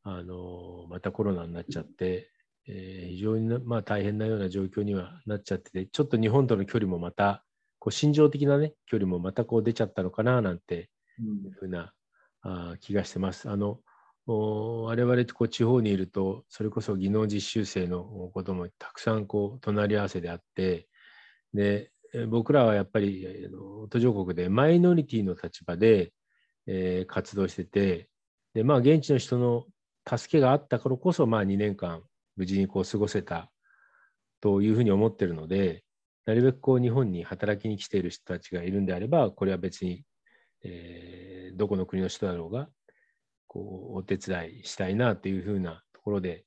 [0.01, 2.31] あのまたコロナになっちゃって、
[2.67, 7.45] えー非常に、まあ、大変なような状況にはなっちゃってて、ちょっと日本との距離もまた、
[7.77, 10.89] こう心情的なね、距離もまたこう出ちゃったのかななんて
[11.19, 11.93] いうふうな
[12.41, 13.51] あ気がしてます。
[13.51, 13.81] あの
[14.27, 20.87] 我々こう地方にいると、それこそ技能実習生のこともたくさんこう隣り合わせであって、
[21.53, 21.91] で
[22.29, 23.25] 僕らはやっぱり
[23.89, 26.13] 途上国でマイノリティの立場で、
[26.65, 28.09] えー活動してて、
[28.53, 29.65] でまあ、現地の人の
[30.07, 32.01] 助けがあったからこそ、まあ、2年間
[32.35, 33.51] 無事にこう過ごせた
[34.41, 35.83] というふうに思ってるので、
[36.25, 40.03] なるべくこう日本に働きに来ている人たちがいるんであれば、これは別に、
[40.63, 42.69] えーどこの国の人だろうが、
[43.47, 46.45] こうお手伝いしたいなというふうなところで、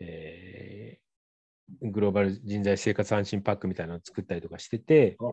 [0.00, 1.08] えー
[1.82, 5.32] グローバル人材生活安心パックみたいなのを作ったりとかしててあ、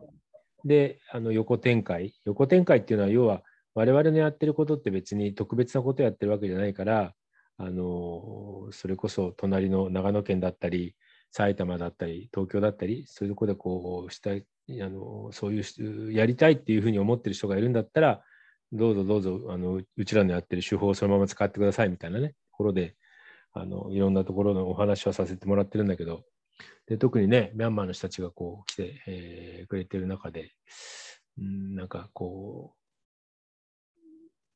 [0.66, 3.42] で、あの横展開、横展開っていうのは、要は
[3.74, 7.14] 我々のやってることって別に特別なことやってるわけじゃないから、
[7.58, 10.94] あのそれこそ隣の長野県だったり、
[11.30, 14.44] 埼玉だったり、東京だったり、そういうところでこうしたい
[14.82, 15.80] あの、そういうし
[16.12, 18.22] やりたいっていうふうに思ってる人がいるんだったら、
[18.72, 22.96] どうぞどうぞあのうちらのやってる手法をそのまま使ってくださいみたいなね、ところで、
[23.52, 26.24] あのいろんなところのお話をさせてもらってるんだけど、
[26.86, 30.52] で特にね、ミャンマーの人たちがこう来て、えーくれてる中で、
[31.40, 34.00] ん、なんかこう、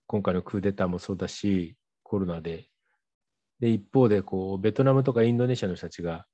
[0.07, 2.69] 今回のクーデターもそうだし、コロナで、
[3.61, 6.27] で、一方でこう、ベトナムとかインドネシアの人たちが、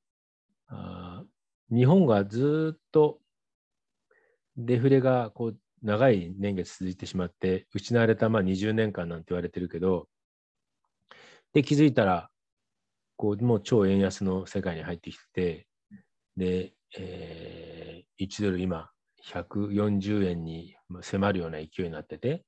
[0.69, 1.25] あ
[1.71, 3.19] 日本がずっと
[4.57, 5.57] デフレがこう
[5.87, 10.09] 長い年月続いてしまって、失われたまあ20年間なんて言われてるけど、
[11.55, 12.29] で、気づいたら、
[13.17, 15.69] こう、もう超円安の世界に入ってきて、
[16.37, 18.91] で、えー1ドル今、
[19.23, 22.45] 140円に迫るような勢いになってて、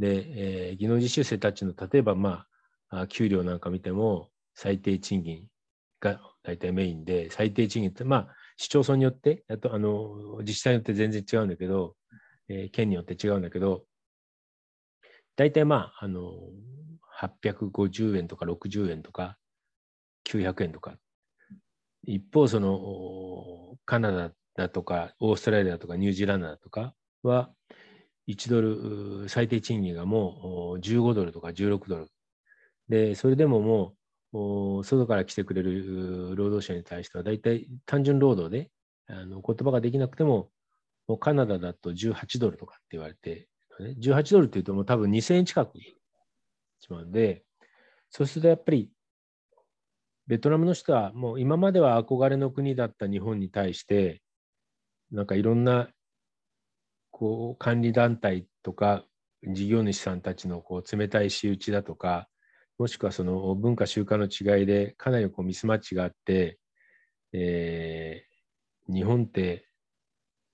[0.00, 2.46] で、えー技能実習生たちの例えば、ま
[2.90, 5.46] あ、給料なんか見ても、最低賃金
[6.00, 11.94] が大体メインで、最低賃金って、まあ、市町村によってあとあの自治体によって全然違うんだけど、
[12.48, 13.84] えー、県によって違うんだけど
[15.36, 16.32] 大体まああの
[17.20, 19.36] 850円とか60円とか
[20.24, 20.96] 900円とか。
[22.04, 27.50] 一方そのカナダだとかオーストラリアだとかニュージーランドだとかは
[28.28, 32.08] 1ドル最低賃金がもう15ドルとか16ドル。
[32.88, 33.60] でそれでも
[34.32, 38.70] もう外から来てくれる労働者に対しては大体単純労働で
[39.06, 40.48] あの言葉ができなくても
[41.08, 43.48] もうカナダだと18ドルとかって言われて、
[43.80, 45.96] ね、18ドルっていうともう多分2000円近くし
[46.90, 47.42] まうんで
[48.10, 48.90] そうするとやっぱり
[50.26, 54.20] ベトナムの人はもう今までは憧れの国だった日本に対して
[55.10, 55.88] なんかいろんな
[57.10, 59.04] こう管理団体とか
[59.42, 62.28] 事業主さんたちのこう冷たい仕打ちだとか
[62.78, 66.58] もしくはその文化習慣の違いでかなりこうミスマッチがあって、
[67.32, 69.67] えー、日本って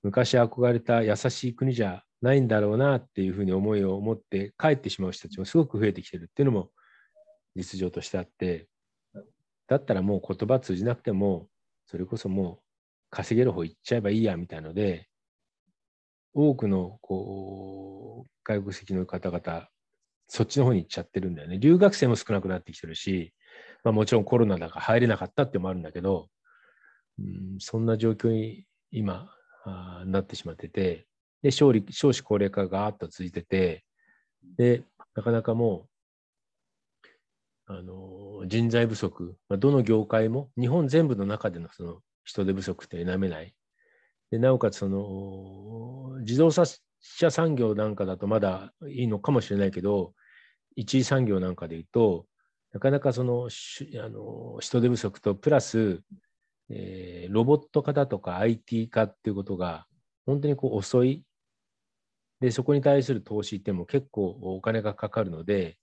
[0.04, 6.70] 昔憧れた優しい国じゃないんだろうなっていうふうに思いを持って帰ってしまう人たちもすごく増えてきてるっていうのも
[7.56, 8.68] 実情としてあって
[9.66, 11.48] だったらもう言葉通じなくても
[11.86, 12.64] それこそもう
[13.10, 15.08] 稼げる方行っちゃえばいいやみたいので
[16.34, 19.68] 多くのこう外国籍の方々
[20.28, 21.58] そっちの方に行っちゃってるんだよね。
[21.58, 23.32] 留学生も少なくなってきてるし、
[23.84, 26.28] まあ、もちろんコロナだから入れなかったってもあるんだけど、
[27.18, 29.30] うん、そんな状況に今
[29.64, 31.06] あなってしまってて、
[31.42, 33.84] で少少子高齢化がガーッと続いてて、
[34.56, 34.82] で、
[35.14, 35.86] なかなかも
[37.68, 43.54] う、あの人材不足、まあ、どの業界も、日本全部の中でのその人手不足って否めない。
[44.30, 50.12] でなおかつその自動車産業なんかだとまだいいのかもしれないけど
[50.74, 52.26] 一次産業なんかでいうと
[52.72, 56.00] なかなかそのあの人手不足とプラス、
[56.70, 59.86] えー、ロボット化だとか IT 化っていうことが
[60.26, 61.24] 本当にこう遅い
[62.40, 65.78] でそこに対する投資っても結構お金がかかるので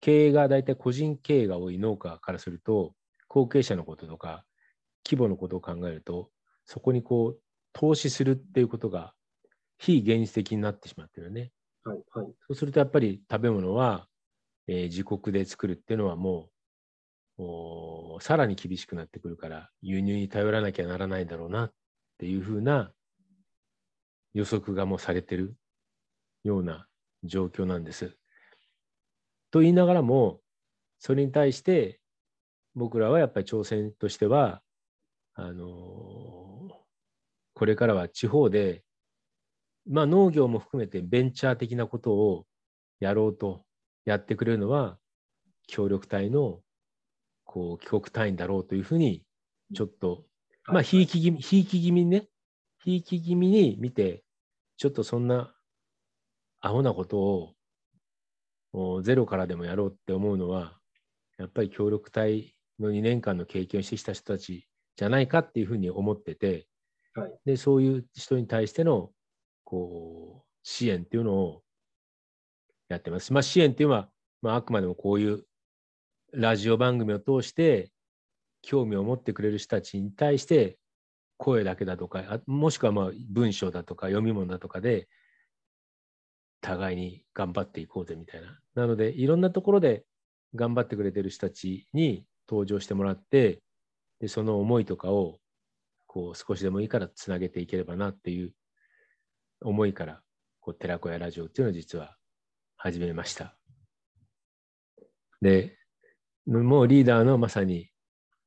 [0.00, 2.94] 経営が大体個人経営が多い農家からすると
[3.28, 4.44] 後継者のこととか
[5.04, 6.30] 規模のことを考えると
[6.66, 7.40] そこにこう
[7.72, 9.12] 投資するっていうことが
[9.78, 11.50] 非現実的になってしまってるよね。
[11.84, 14.06] はいはい、そうするとやっぱり食べ物は、
[14.66, 16.53] えー、自国で作るっていうのはもう
[18.20, 21.72] さらに厳しくなってくるから輸入に頼らなきゃならないだろうなっ
[22.18, 22.92] ていうふうな
[24.34, 25.56] 予測がもうされてる
[26.44, 26.86] ような
[27.24, 28.16] 状況なんです。
[29.50, 30.40] と言いながらも
[30.98, 32.00] それに対して
[32.74, 34.62] 僕らはやっぱり挑戦としては
[35.34, 36.70] あの
[37.54, 38.84] これからは地方で
[39.86, 42.46] まあ、農業も含めてベンチャー的なことを
[43.00, 43.64] やろうと
[44.04, 44.98] やってくれるのは
[45.66, 46.60] 協力隊の
[47.54, 49.22] こう帰国隊員だろうというふうに
[49.76, 50.24] ちょっと、
[50.66, 52.26] まあひいき気味ひいき気味にね。
[52.82, 54.24] ひいき気味に見て
[54.76, 55.54] ちょっとそんな
[56.60, 57.54] アホなこと
[58.72, 60.76] をゼロからでもやろうって思うのは
[61.38, 66.66] やっぱり協力隊の2年間の経験をしてきた人たちじゃないかっていうふうに思ってて、
[67.14, 69.10] はい、でそういう人に対しての
[69.64, 71.62] こう、支援っていうのを
[72.88, 73.32] やってます。
[73.32, 74.08] まあ、支援っていうのは、
[74.42, 75.44] まあ、あくまでもこういう
[76.34, 77.90] ラジオ番組を通して
[78.62, 80.78] 興味を持ってくれる人たちに対して
[81.36, 85.08] 声だけだとか、もしくはまあ文章だとか読み物だとかで
[86.60, 88.58] 互いに頑張っていこうぜみたいな。
[88.74, 90.04] なので、いろんなところで
[90.54, 93.60] 頑張ってくれてる人たちに登場してもらって、
[94.20, 95.38] でその思いとかを
[96.06, 98.52] こう少しでもいいからつなげていければなっていう
[99.60, 100.20] 思いから
[100.60, 102.16] こう寺子屋ラジオっていうのを実は
[102.76, 103.56] 始めました。
[105.42, 105.76] で、
[106.46, 107.90] もうリーダーのまさに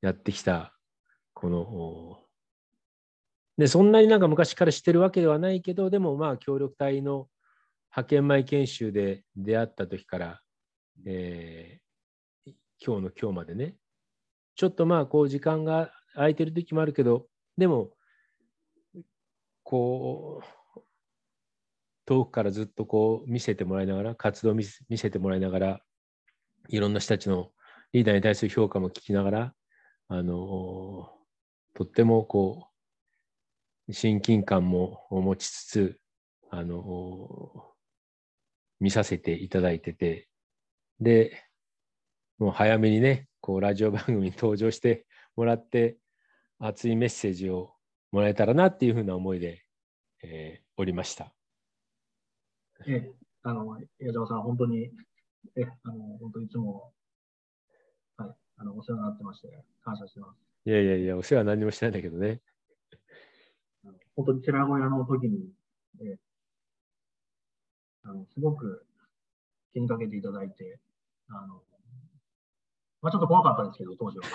[0.02, 0.74] やってきた、
[1.34, 2.20] この、
[3.58, 7.28] で、そんなになんか昔から知ってるわけではないけど、でもまあ協力隊の
[7.92, 10.42] 派遣前研修で出会った時から、
[11.06, 13.76] えー、今日の今日までね、
[14.56, 17.28] ちょっとまあこう時間が空いてる時もあるけど、
[17.58, 17.92] でも、
[19.64, 20.42] こ
[20.76, 20.82] う、
[22.06, 25.82] 遠くからずっとこう見せてもらいながら、活動見せてもらいながら、
[26.70, 27.52] いろんな人たちの
[27.94, 29.54] リーダーに対する評価も聞きながら、
[30.10, 31.12] あの
[31.74, 32.70] とってもこ
[33.88, 36.00] う、親近感も持ちつつ、
[36.50, 37.74] あの
[38.80, 40.28] 見させていただいてて、
[41.00, 41.44] で、
[42.38, 45.98] もう早めにね、こうラジオ番組に登場してもらって、
[46.60, 47.74] 熱いメッセージを
[48.12, 49.64] もらえたらなっていうふうな思いで、
[50.24, 51.34] えー、おりました。
[52.88, 53.12] え
[53.44, 54.92] あの、矢島さん、本当に、
[55.56, 56.92] え、あの、本当いつも、
[58.58, 60.38] あの、お世話になってまして、感謝してます。
[60.66, 62.42] いやいやいや、お世話は何もしてないんだけどね。
[64.16, 65.50] 本当に寺小屋の時に、
[66.02, 66.18] えー
[68.10, 68.86] あのすごく
[69.74, 70.80] 気にかけていただいて、
[71.28, 71.62] あの
[73.02, 74.26] まあ、ちょっと怖かったんですけど、当時は。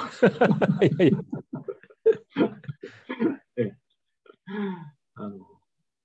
[0.85, 1.13] いやい
[3.65, 3.65] や
[5.15, 5.39] あの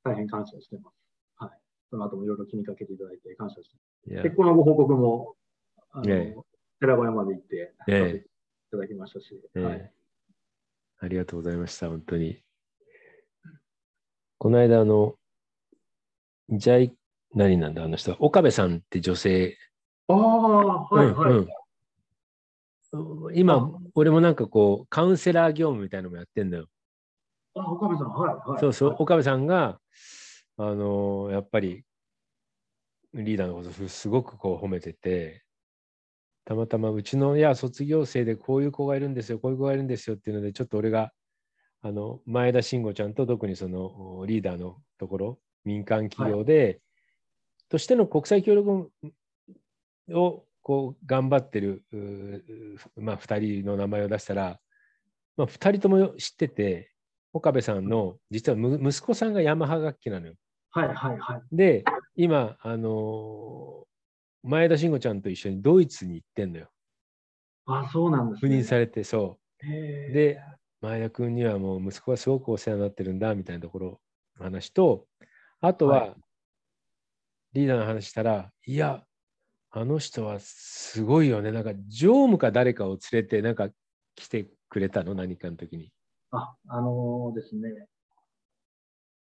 [0.03, 0.95] 大変感謝してます。
[1.35, 1.59] はい。
[1.89, 3.75] その後もいろいろ気にかけていただいて感謝して
[4.11, 5.35] いや結婚のご報告も、
[5.91, 6.41] あのええ
[6.79, 8.21] 寺小屋まで行って、ええさせてい
[8.71, 9.91] ただきましたし、ええはい。
[10.99, 12.41] ありがとうございました、本当に。
[14.37, 15.15] この間、あの、
[16.49, 16.95] ジャイ、
[17.33, 19.57] 何なんだ、あの人は、岡部さんって女性、
[20.07, 21.31] ああ、はい、はい。
[21.31, 21.47] うんうん
[23.33, 26.67] 今、俺もなんかこう、カウンセラー業務みたいなのもやってんだよ。
[27.53, 28.59] あ、岡部さん、はい、はい。
[28.61, 29.79] そうそう、はい岡部さんが、
[30.57, 31.83] あのやっぱり、
[33.13, 35.43] リーダーのことすすごくこう褒めてて、
[36.47, 41.11] たまたまうちのいや卒業生でこういう子がいるんですよ、こういう子がいるんですよっていうので、ちょっと俺が
[41.81, 46.79] あの前田慎吾ちゃんと特にそのリーダーのところ、民間企業で、
[47.67, 48.89] としての国際協力
[50.13, 51.83] をこう頑張ってる、
[52.95, 54.57] まあ、2人の名前を出したら、
[55.35, 56.93] まあ、2人とも知ってて、
[57.33, 60.35] 岡部さんの実はむ息子さんがヤマハ楽器なのよ。
[60.69, 61.41] はい、はい、はい。
[61.51, 61.83] で、
[62.15, 63.87] 今、あのー
[64.47, 66.69] 前田慎吾ちゃんと一緒にドイツに行ってんのよ。
[67.65, 68.57] あ、そうなんです、赴ね。
[68.57, 69.65] 任されて、そう。
[70.13, 70.41] で、
[70.81, 74.01] 前田君にはもう息子がすごくお世話になってるんだみたいなところ
[74.37, 75.05] の話と、
[75.61, 76.15] あとは、はい
[77.53, 79.03] リーダーの話したら、いや、
[79.71, 81.51] あの人はすごいよね。
[81.51, 83.69] なんか常務か誰かを連れて、なんか
[84.15, 85.91] 来てくれたの、何かの時に。
[86.31, 87.87] あ、あのですね、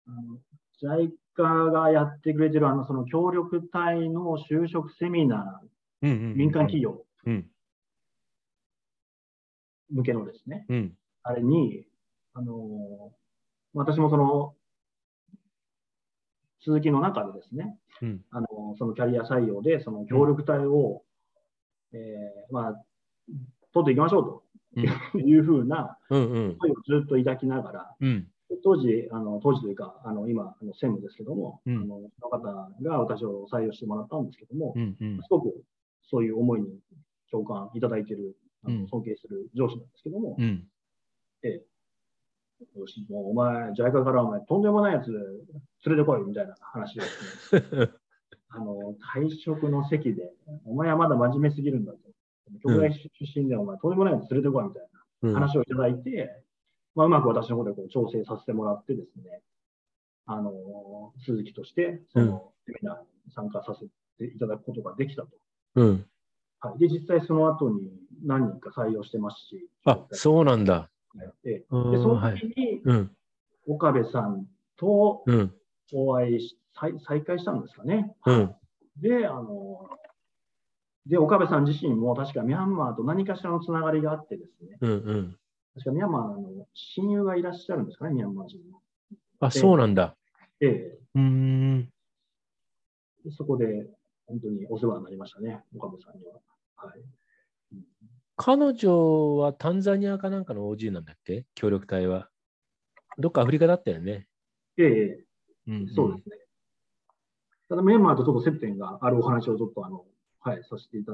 [0.07, 0.39] あの、
[0.83, 5.61] JICA がやってくれてる、あの、その協力隊の就職セミナ
[6.03, 7.47] うんうんー、民間企業うん。
[9.91, 10.95] 向けのですね、うん。
[11.23, 11.87] あれに、
[12.35, 13.13] あの、
[13.75, 14.55] 私もその、
[16.65, 18.25] 続きの中でですね、うん。
[18.31, 18.47] あの、
[18.79, 21.03] そのキャリア採用で、その協力隊を、
[21.93, 22.85] えーまあ、
[23.73, 24.47] 取っていきましょうと
[25.19, 26.57] いうふうなうんうん。
[26.59, 28.29] 声をずっと抱きながら、うん。
[28.63, 31.77] 当時、あの当時というか、あの今、あの専務ですけども、うん。
[31.79, 32.39] あのその方
[32.83, 35.19] が私を採用してもらったんですけども、うんうん。
[35.19, 35.65] すごく
[36.09, 36.69] そういう思いに
[37.31, 38.83] 共感いただいている、あうん。
[38.83, 40.69] の尊敬する上司なんですけども、うん。
[42.77, 45.11] よし、もうお前、JICA からお前、とんでもないやつ
[45.85, 47.55] 連れてこいみたいな話をです。
[47.55, 47.91] ね、
[48.49, 50.33] あの退職の席で、
[50.65, 51.99] お前はまだ真面目すぎるんだと。
[52.63, 54.89] 京大出身でお前、とんでもないやつ連れてこいみたいな
[55.23, 55.35] うん。
[55.35, 56.45] 話をいただいて、
[56.97, 59.43] まあ、うまく私の方でこう調整させてもらってですね、
[60.27, 60.51] あの、
[61.25, 63.87] 鈴木として、そのセミナーに参加させ
[64.19, 65.29] ていただくことができたと。
[65.77, 66.07] うん。
[66.59, 67.93] はい、で、実際その後に
[68.25, 70.91] 何人か採用してますし、あ、そうなんだ。
[71.45, 72.39] で、そのはい。
[72.39, 73.11] 時にうん。
[73.69, 75.55] 岡部さんとうん。
[75.93, 78.17] お会いし、再再会したんですかね。
[78.27, 78.55] うん。
[78.97, 79.89] で、あの、
[81.07, 84.91] で、岡部さん自身も確かミャンマーと何かしらのつながりがあってですね、うん。
[84.91, 85.39] うん。
[85.77, 88.81] 確かミャンマーの親友がいらっしゃるんですかね、ミャンマー人の。
[89.41, 90.17] あ、そうなんだ。
[90.61, 91.93] ええうーん。
[93.25, 93.87] でそこで
[94.27, 96.41] 本当にお世話になりましたね、岡部さんには。
[96.77, 97.01] はい。
[98.37, 101.45] 彼女はタンザニアかなんかの OG なんだっけ？
[101.55, 102.31] 協力隊は。
[103.19, 104.29] どっかアフリカだったよね。
[104.79, 105.25] ええ
[105.69, 106.37] うんそうですね。
[107.69, 110.07] ただ、ミャンマーとちょっと接点があるお話をちょっとあの、
[110.41, 111.13] はい、させていた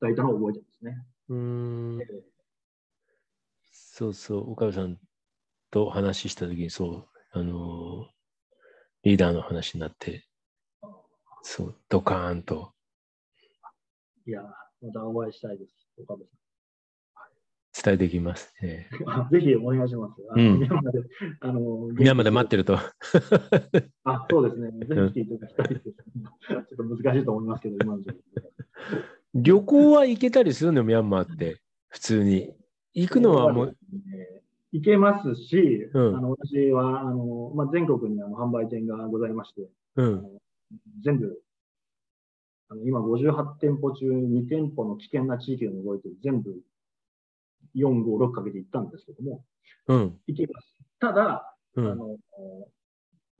[0.00, 1.04] だいたのを覚えてますね。
[1.28, 1.36] うー
[1.96, 2.06] んえ。
[2.10, 2.31] え
[3.94, 4.96] そうそう、岡部さん
[5.70, 8.12] と話したときに、そう、あのー
[9.02, 10.24] リーダーの話になって、
[11.42, 12.72] そう、ドカーンと
[14.26, 14.42] いや、
[14.80, 16.26] またお会いしたいです、岡部
[17.84, 18.54] 伝えていきます。
[18.62, 19.26] ええさん。
[19.26, 20.22] あ ぜひお願いします。
[20.30, 22.78] あのうんミャンマーで、で待ってると。
[24.04, 24.86] あ、そうですね。
[24.86, 25.90] ぜひ来ていただきたいです。
[25.90, 28.52] ちょっと難しいと思いますけど、今の状況で
[29.34, 32.54] 旅行は行けたりするの、ミャンマーって、普通に。
[32.94, 33.76] 行くのはもう、
[34.72, 40.24] 行けますし、うんあの私はあの、まあ、全国にあの販売店がございまして、うん、
[41.04, 41.42] 全部、
[42.70, 46.62] あの今58店舗中2店舗の危険な地域を除いて全部
[47.74, 49.44] 4、5、6かけて行ったんですけども、
[49.88, 50.66] うん、行けます。
[51.00, 51.90] ただ、うん。
[51.90, 52.16] あの、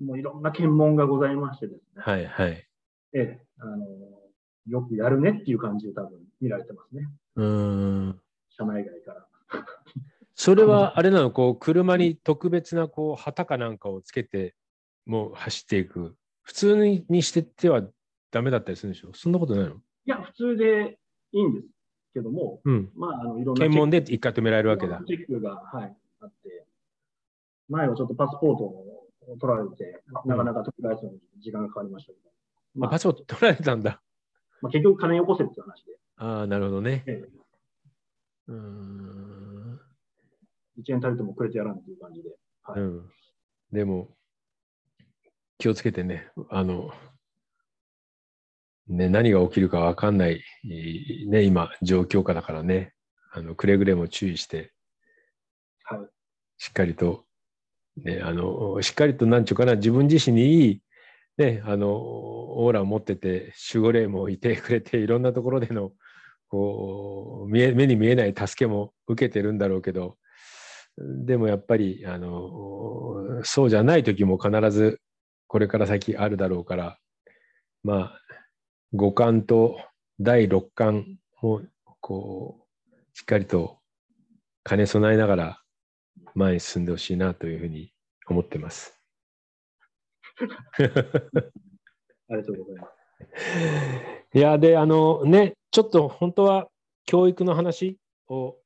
[0.04, 2.66] もういろんな検問がございましてですね、はい、はい。
[3.14, 3.86] ええ、あの、
[4.66, 7.08] よくやるねっていう感じで多分見られてますね。
[7.36, 7.46] うー
[8.10, 8.20] ん。
[8.56, 9.26] 社内外から。
[10.34, 14.54] それは、あれなの、こう、車に特別な、こう、旗かなんかをつけて、
[15.04, 16.16] もう走っていく。
[16.42, 17.82] 普通ににしてっては
[18.30, 19.12] ダメだったりするんでしょ？
[19.14, 19.74] そんなことないの？
[19.74, 20.98] いや、普通で
[21.32, 21.66] いいんです
[22.14, 22.90] けども、うん。
[22.96, 25.00] まあ、あの、いろんな検問で一回止められるわけだ。
[25.06, 26.66] チェックが、はい、あって、
[27.68, 29.08] 前はちょっとパスポートを
[29.40, 32.30] 取られて、なかなか取り返すのに時間がかかりましたけど。
[32.74, 34.02] まあ、パスを取られたんだ。
[34.60, 35.92] まあ、結局金よこせって話で。
[36.16, 37.04] ああ、なるほどね。
[37.06, 37.28] ええ
[38.48, 39.41] うーん。
[40.82, 42.30] 1円足りてもくれてやらんっていう感じで。
[42.62, 43.10] はいうん。
[43.72, 44.08] でも、
[45.58, 46.90] 気をつけてね、あの、
[48.88, 52.94] ね、何が起きるか分かんない、いね、今、状況下だからね、
[53.32, 54.72] あの、くれぐれも注意して、
[55.84, 56.00] はい。
[56.58, 57.24] しっかりと、
[57.96, 60.82] ね、あの、しっかりと、なんちゅうかな、自分自身にいい、
[61.38, 65.92] ね、あの、オーラを持ってて、守護霊もいてくれて、いろんなところでの、
[66.48, 70.18] こう、見え目に見えない助けも受けてるんだろうけど、
[70.98, 75.00] でもやっぱり、あの、そうじゃない時も必ず、
[75.46, 76.98] これから先あるだろうから、
[77.82, 78.20] まあ、
[78.92, 79.78] 五感と
[80.20, 81.62] 第六感を、
[82.00, 83.78] こう、しっかりと
[84.64, 85.62] 兼ね備えながら
[86.34, 87.92] 前に進んでほしいなというふうに
[88.28, 88.98] 思ってます。
[90.78, 94.38] ありがとうございます。
[94.38, 96.68] いや、で、あのね、ちょっと本当は
[97.04, 98.56] 教育の話を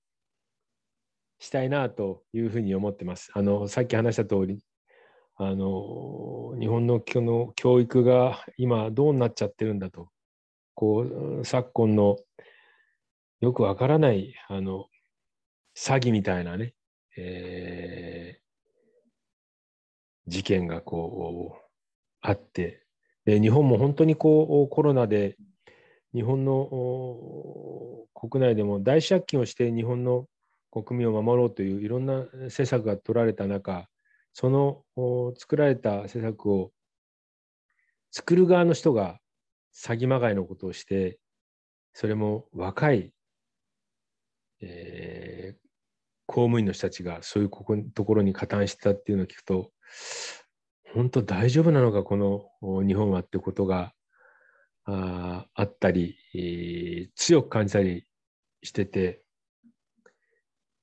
[1.38, 3.30] したいなというふうに思ってます。
[3.34, 4.64] あの、さっき話した通り、
[5.36, 10.08] あの、日本のの教育が今どうなっちゃってるんだと。
[10.74, 11.00] こ
[11.40, 12.16] う、昨今の
[13.40, 14.86] よくわからない、あの、
[15.76, 16.74] 詐欺みたいなね、
[17.16, 18.46] えー
[20.28, 21.64] 事件がこう、
[22.20, 22.82] あって、
[23.24, 25.36] で日本も本当にこうコロナで
[26.14, 30.26] 日本の国内でも大借金をして日本の
[30.82, 33.88] 国民を守ろうといういろんな施策が取られた中
[34.32, 34.82] その
[35.38, 36.70] 作られた施策を
[38.10, 39.18] 作る側の人が
[39.74, 41.18] 詐欺まがいのことをして
[41.94, 43.12] それも若い、
[44.60, 45.66] えー
[46.28, 49.70] 公務員の人たちがそういうここところに加担してたっていうのを聞くと
[50.92, 53.92] 本当大丈夫なのか、この日本はってことが
[54.84, 58.06] ああったり、えー強く感じたり
[58.62, 59.22] してて、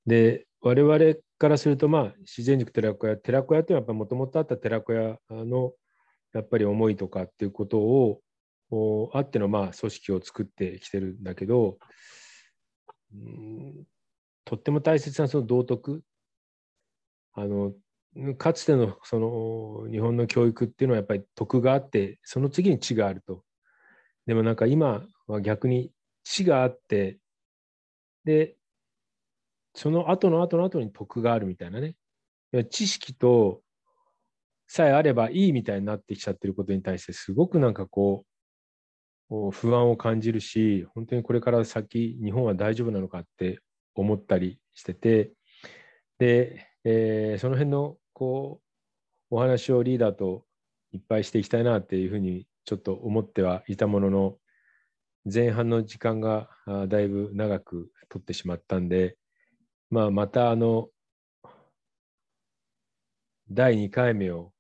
[0.06, 5.74] で、我々からすると、まあ、自然塾寺子屋、寺子屋というのはやっぱもともとあった寺子屋の
[6.34, 8.22] やっぱり思いとかっていうことを
[8.72, 11.78] おあっての、まあ、組織を作ってきてるんだけど、
[13.14, 13.84] うん
[14.46, 16.04] とっても大切なその道徳、
[17.34, 17.74] あの
[18.38, 23.44] かつてのその日本の教育っていうのはやっぱり徳があってその次に知があると。
[24.26, 25.92] でもなんか今は逆に
[26.24, 27.18] 知があって
[28.26, 28.56] で
[29.76, 31.96] その後の後の後に徳があるみたいなね。
[32.70, 33.62] 知識と
[34.68, 38.26] さえあればいいみたいになってきちゃってることに対してすごくなんかこ
[39.30, 43.60] う不安を感じるし本当にこれから先日本は大丈夫なのかって
[43.96, 45.32] 思ったりしてて
[46.20, 48.62] で、えーその辺のこ
[49.32, 50.46] うお話をリーダーと
[50.92, 54.38] いっぱいしていきたいなっていうふうにちょっと思ってはいたものの
[55.32, 56.50] 前半の時間が
[56.88, 59.18] だいぶ長く取ってしまったんで、
[59.94, 60.90] まあ、またあの
[63.52, 64.52] 第2回目を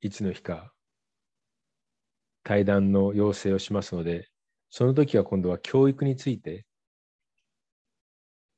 [0.00, 0.72] いつの日か
[2.42, 4.30] 対談の要請をしますので
[4.70, 6.64] その時は今度は教育について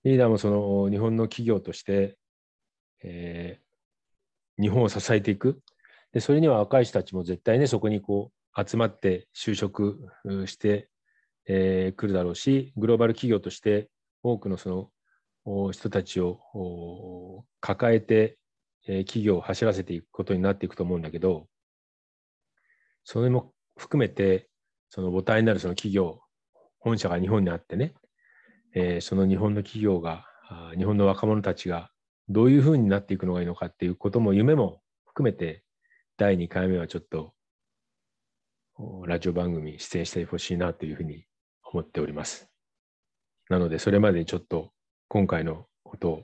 [0.04, 2.16] リーダーもその日本の企業として、
[3.02, 3.64] えー
[4.56, 5.60] 日本を支えていく。
[6.12, 9.98] でそれには若い人たちも絶対ねそこにこう集まって就職
[10.46, 10.88] してく、
[11.48, 13.88] えー来るだろうしグローバル企業として
[14.22, 14.90] 多くのその
[15.72, 18.38] 人たちを抱えて、
[18.86, 21.46] 企業を走らせていくことになっていくと思うんだけど
[23.02, 24.50] それも含めて
[24.90, 26.20] その母体になるその企業
[26.80, 27.94] 本社が日本にあってね
[28.74, 30.26] えその日本の企業が、
[30.76, 31.90] 日本の若者たちが
[32.28, 35.62] どういうふうになっていくのがいいのかっていうことも夢も含めて、
[36.16, 37.32] 第2回目はちょっと、
[39.06, 41.24] ラジオ番組出演してほしいなというふうに
[41.62, 42.50] 思っております。
[43.48, 44.72] なので、それまでにちょっと
[45.14, 46.22] 今回のことを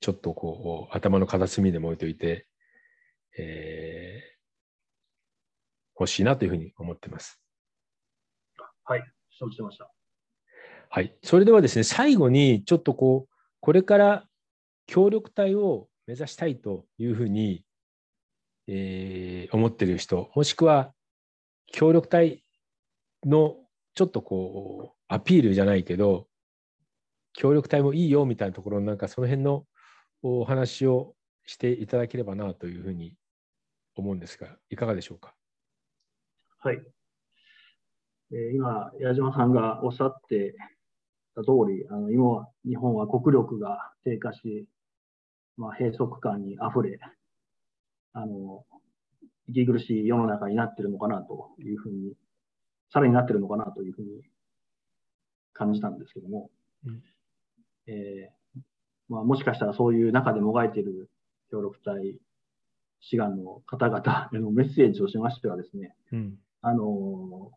[0.00, 2.48] ちょっとこう頭の片隅でも置いといて、
[3.38, 4.34] えー
[5.96, 7.40] 欲しいなというふうに思ってます。
[8.82, 9.88] はい、承知してました。
[10.88, 11.14] はい。
[11.22, 14.24] それではですね、最後にちょっとこう、これから
[14.88, 17.64] 協力隊を目指したいというふうに、
[18.66, 20.92] えー思っている人、もしくは
[21.66, 22.42] 協力隊
[23.24, 23.54] の
[23.94, 26.26] ちょっとこう、アピールじゃないけど、
[27.34, 29.66] 協力隊もいいよみたいなところのなんかその辺の
[30.22, 31.14] お話を
[31.44, 33.16] していただければなというふうに
[33.94, 35.34] 思うんですが、いかがでしょうか？
[36.60, 36.82] はい。
[38.32, 40.54] えー今、矢島さんがおっしゃって
[41.34, 44.66] た通り、あの今は日本は国力が低下し、
[45.56, 46.98] まあ、閉塞感にあふれ、
[48.14, 48.64] あの、
[49.46, 52.14] 息苦しい世の中になってるのかなというふうに、
[52.90, 54.22] さらになってるのかなというふうに
[55.52, 56.50] 感じたんですけども、
[56.86, 57.02] うん、
[57.86, 58.60] えー、
[59.08, 61.10] まあ、もしかしたらそういう中でもがいている
[61.50, 62.18] 協力隊、
[63.00, 67.50] 志願の方々へのメッセージをしましてはですね、うん、あの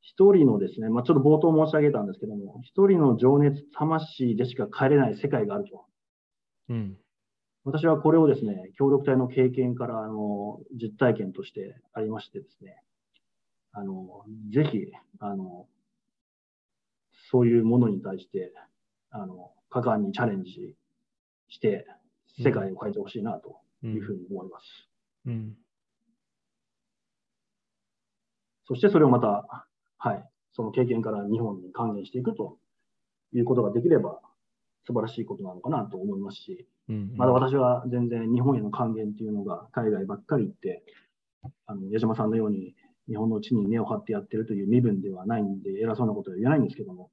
[0.00, 5.84] 一人のですね、まあ、ちょっと冒頭申し上げたんですけども、一人の情熱、魂でしか帰れない世界があると。
[6.68, 6.96] うん、
[7.64, 12.76] 私はこれをですね、協力隊の経験からあの実体験としてありましてですね、
[13.72, 14.78] あのぜひ
[15.18, 15.66] あの、
[17.30, 18.52] そういうものに対して
[19.10, 20.74] あの果敢にチャレンジ
[21.48, 21.86] して、
[22.42, 24.88] 世界を変えてほしいなというふうに思います。
[25.26, 25.56] うん、うん、
[28.66, 29.44] そしてそれをまた、
[29.98, 32.56] はい、その経験から日本に還元していくと
[33.32, 34.20] いうことができれば、
[34.86, 36.96] 素晴らしいことなのかなと思いますし、うん。
[36.96, 40.82] うん、まだ私は全然日本への還元っていうのが海外ばっかり行って、
[41.66, 42.74] あの矢島さんのように
[43.08, 47.10] 日本の地に根を張ってやってるという身分ではないんで、偉そうなことは言えないんですけども、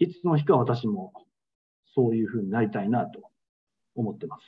[0.00, 1.12] いつの日か私も
[1.94, 3.20] そういうふうになりたいなと
[3.94, 4.42] 思ってます。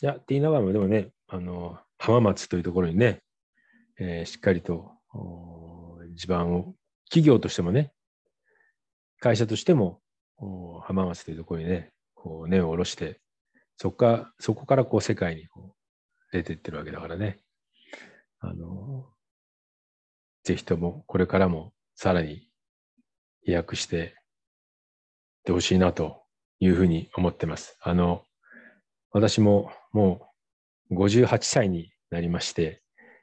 [0.00, 3.20] いや、って言いながらも、でもね、あの浜松というところにね、
[3.98, 4.92] えー、しっかりと
[6.14, 6.74] 地盤を、
[7.06, 7.92] 企業としてもね、
[9.18, 10.00] 会社としても
[10.82, 13.20] 浜松というところにね、こう根を下ろして、
[13.76, 17.38] そこかそこからこう世界にこう出ていってるわけだからね。
[18.38, 19.08] あの、
[20.44, 22.48] ぜひともこれからもさらに
[23.44, 24.14] 飛躍して
[25.44, 26.22] てほしいなと
[26.60, 27.76] いうふうに思ってます。
[27.82, 28.22] あの、
[29.10, 30.28] 私もも
[30.90, 32.82] う58歳になりまして、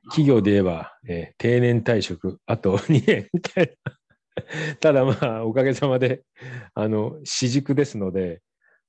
[0.09, 3.93] 企業で言えば、えー、定年退職、あと 2年みたいな。
[4.79, 6.23] ただまあ、おかげさまで、
[6.73, 8.41] あの、私塾ですので、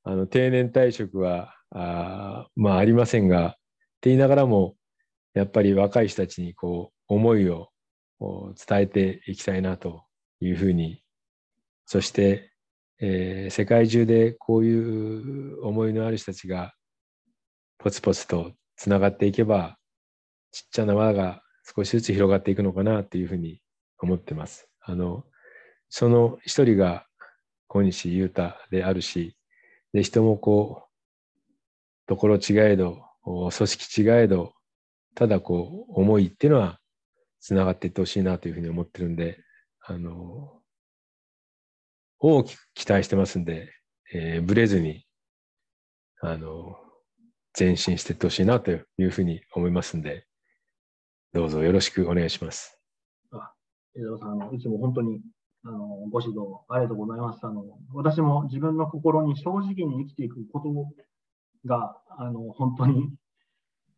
[0.04, 3.52] あの、定年退職は、あまあ、ありませんが、っ
[4.00, 4.76] て言いながらも、
[5.34, 7.70] やっぱり若い人たちにこう、思いを
[8.20, 10.04] 伝えていきたいなと
[10.40, 11.02] いうふうに、
[11.90, 12.52] そして、
[13.00, 16.72] えー、世界中でこういう思いのある人たちが
[17.78, 19.76] ポツポツとつながっていけば、
[20.52, 21.42] ちっちゃな輪が
[21.74, 23.60] 少しずつ広がっていくのかなというふうに
[23.98, 24.68] 思ってます。
[24.82, 25.24] あの、
[25.88, 27.06] その一人が
[27.66, 29.36] 小西優太であるし、
[29.92, 34.52] で、人もこう、ところ違えど、組織違えど、
[35.16, 36.78] ただこう、思いっていうのは
[37.40, 39.40] つながっていってほしいなというふうに思ってるんで、
[39.80, 40.59] あの、
[42.20, 43.72] 大きく期待してますんで、
[44.12, 45.06] えー、ブレずに、
[46.20, 46.76] あの、
[47.58, 50.26] 前進していってほしいなというふうに思いますんで、
[51.32, 52.78] どうぞよろしくお願いします。
[53.32, 53.52] あ、
[53.96, 55.20] 江澤さん、あのいつも本当に
[55.64, 55.78] あの
[56.10, 57.44] ご指導ありがとうございます。
[57.44, 57.64] あの
[57.94, 60.68] 私も自分の心に正直に生きていくこと
[61.68, 63.10] があの本当に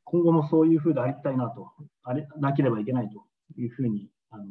[0.05, 1.73] 今後もそういうふうでありたいなと、
[2.05, 3.25] あれなければいけないと
[3.61, 4.45] いうふうにあの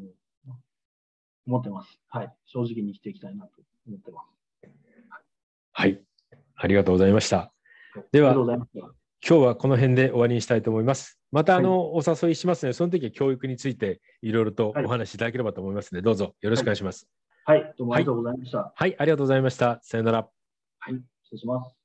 [1.48, 2.00] 思ってます。
[2.10, 3.52] はい、正直に生きていきたいなと
[3.88, 4.42] 思ってます。
[5.74, 6.02] はい、
[6.56, 7.52] ありがとうございました。
[8.12, 8.66] では、今
[9.22, 11.20] 日はこの辺で終わりにしたいと思います。
[11.32, 17.08] またあの、はい、お誘いしますので、その時は教育についていろいろとお話しいただければと思いますので、はい、どうぞよろしくお願いします。
[17.46, 18.74] はい、はい、どうもありがとうございました。
[18.76, 19.80] はい、ありがとうございました。
[19.84, 20.30] さよなら。
[20.80, 21.81] はい、失礼します。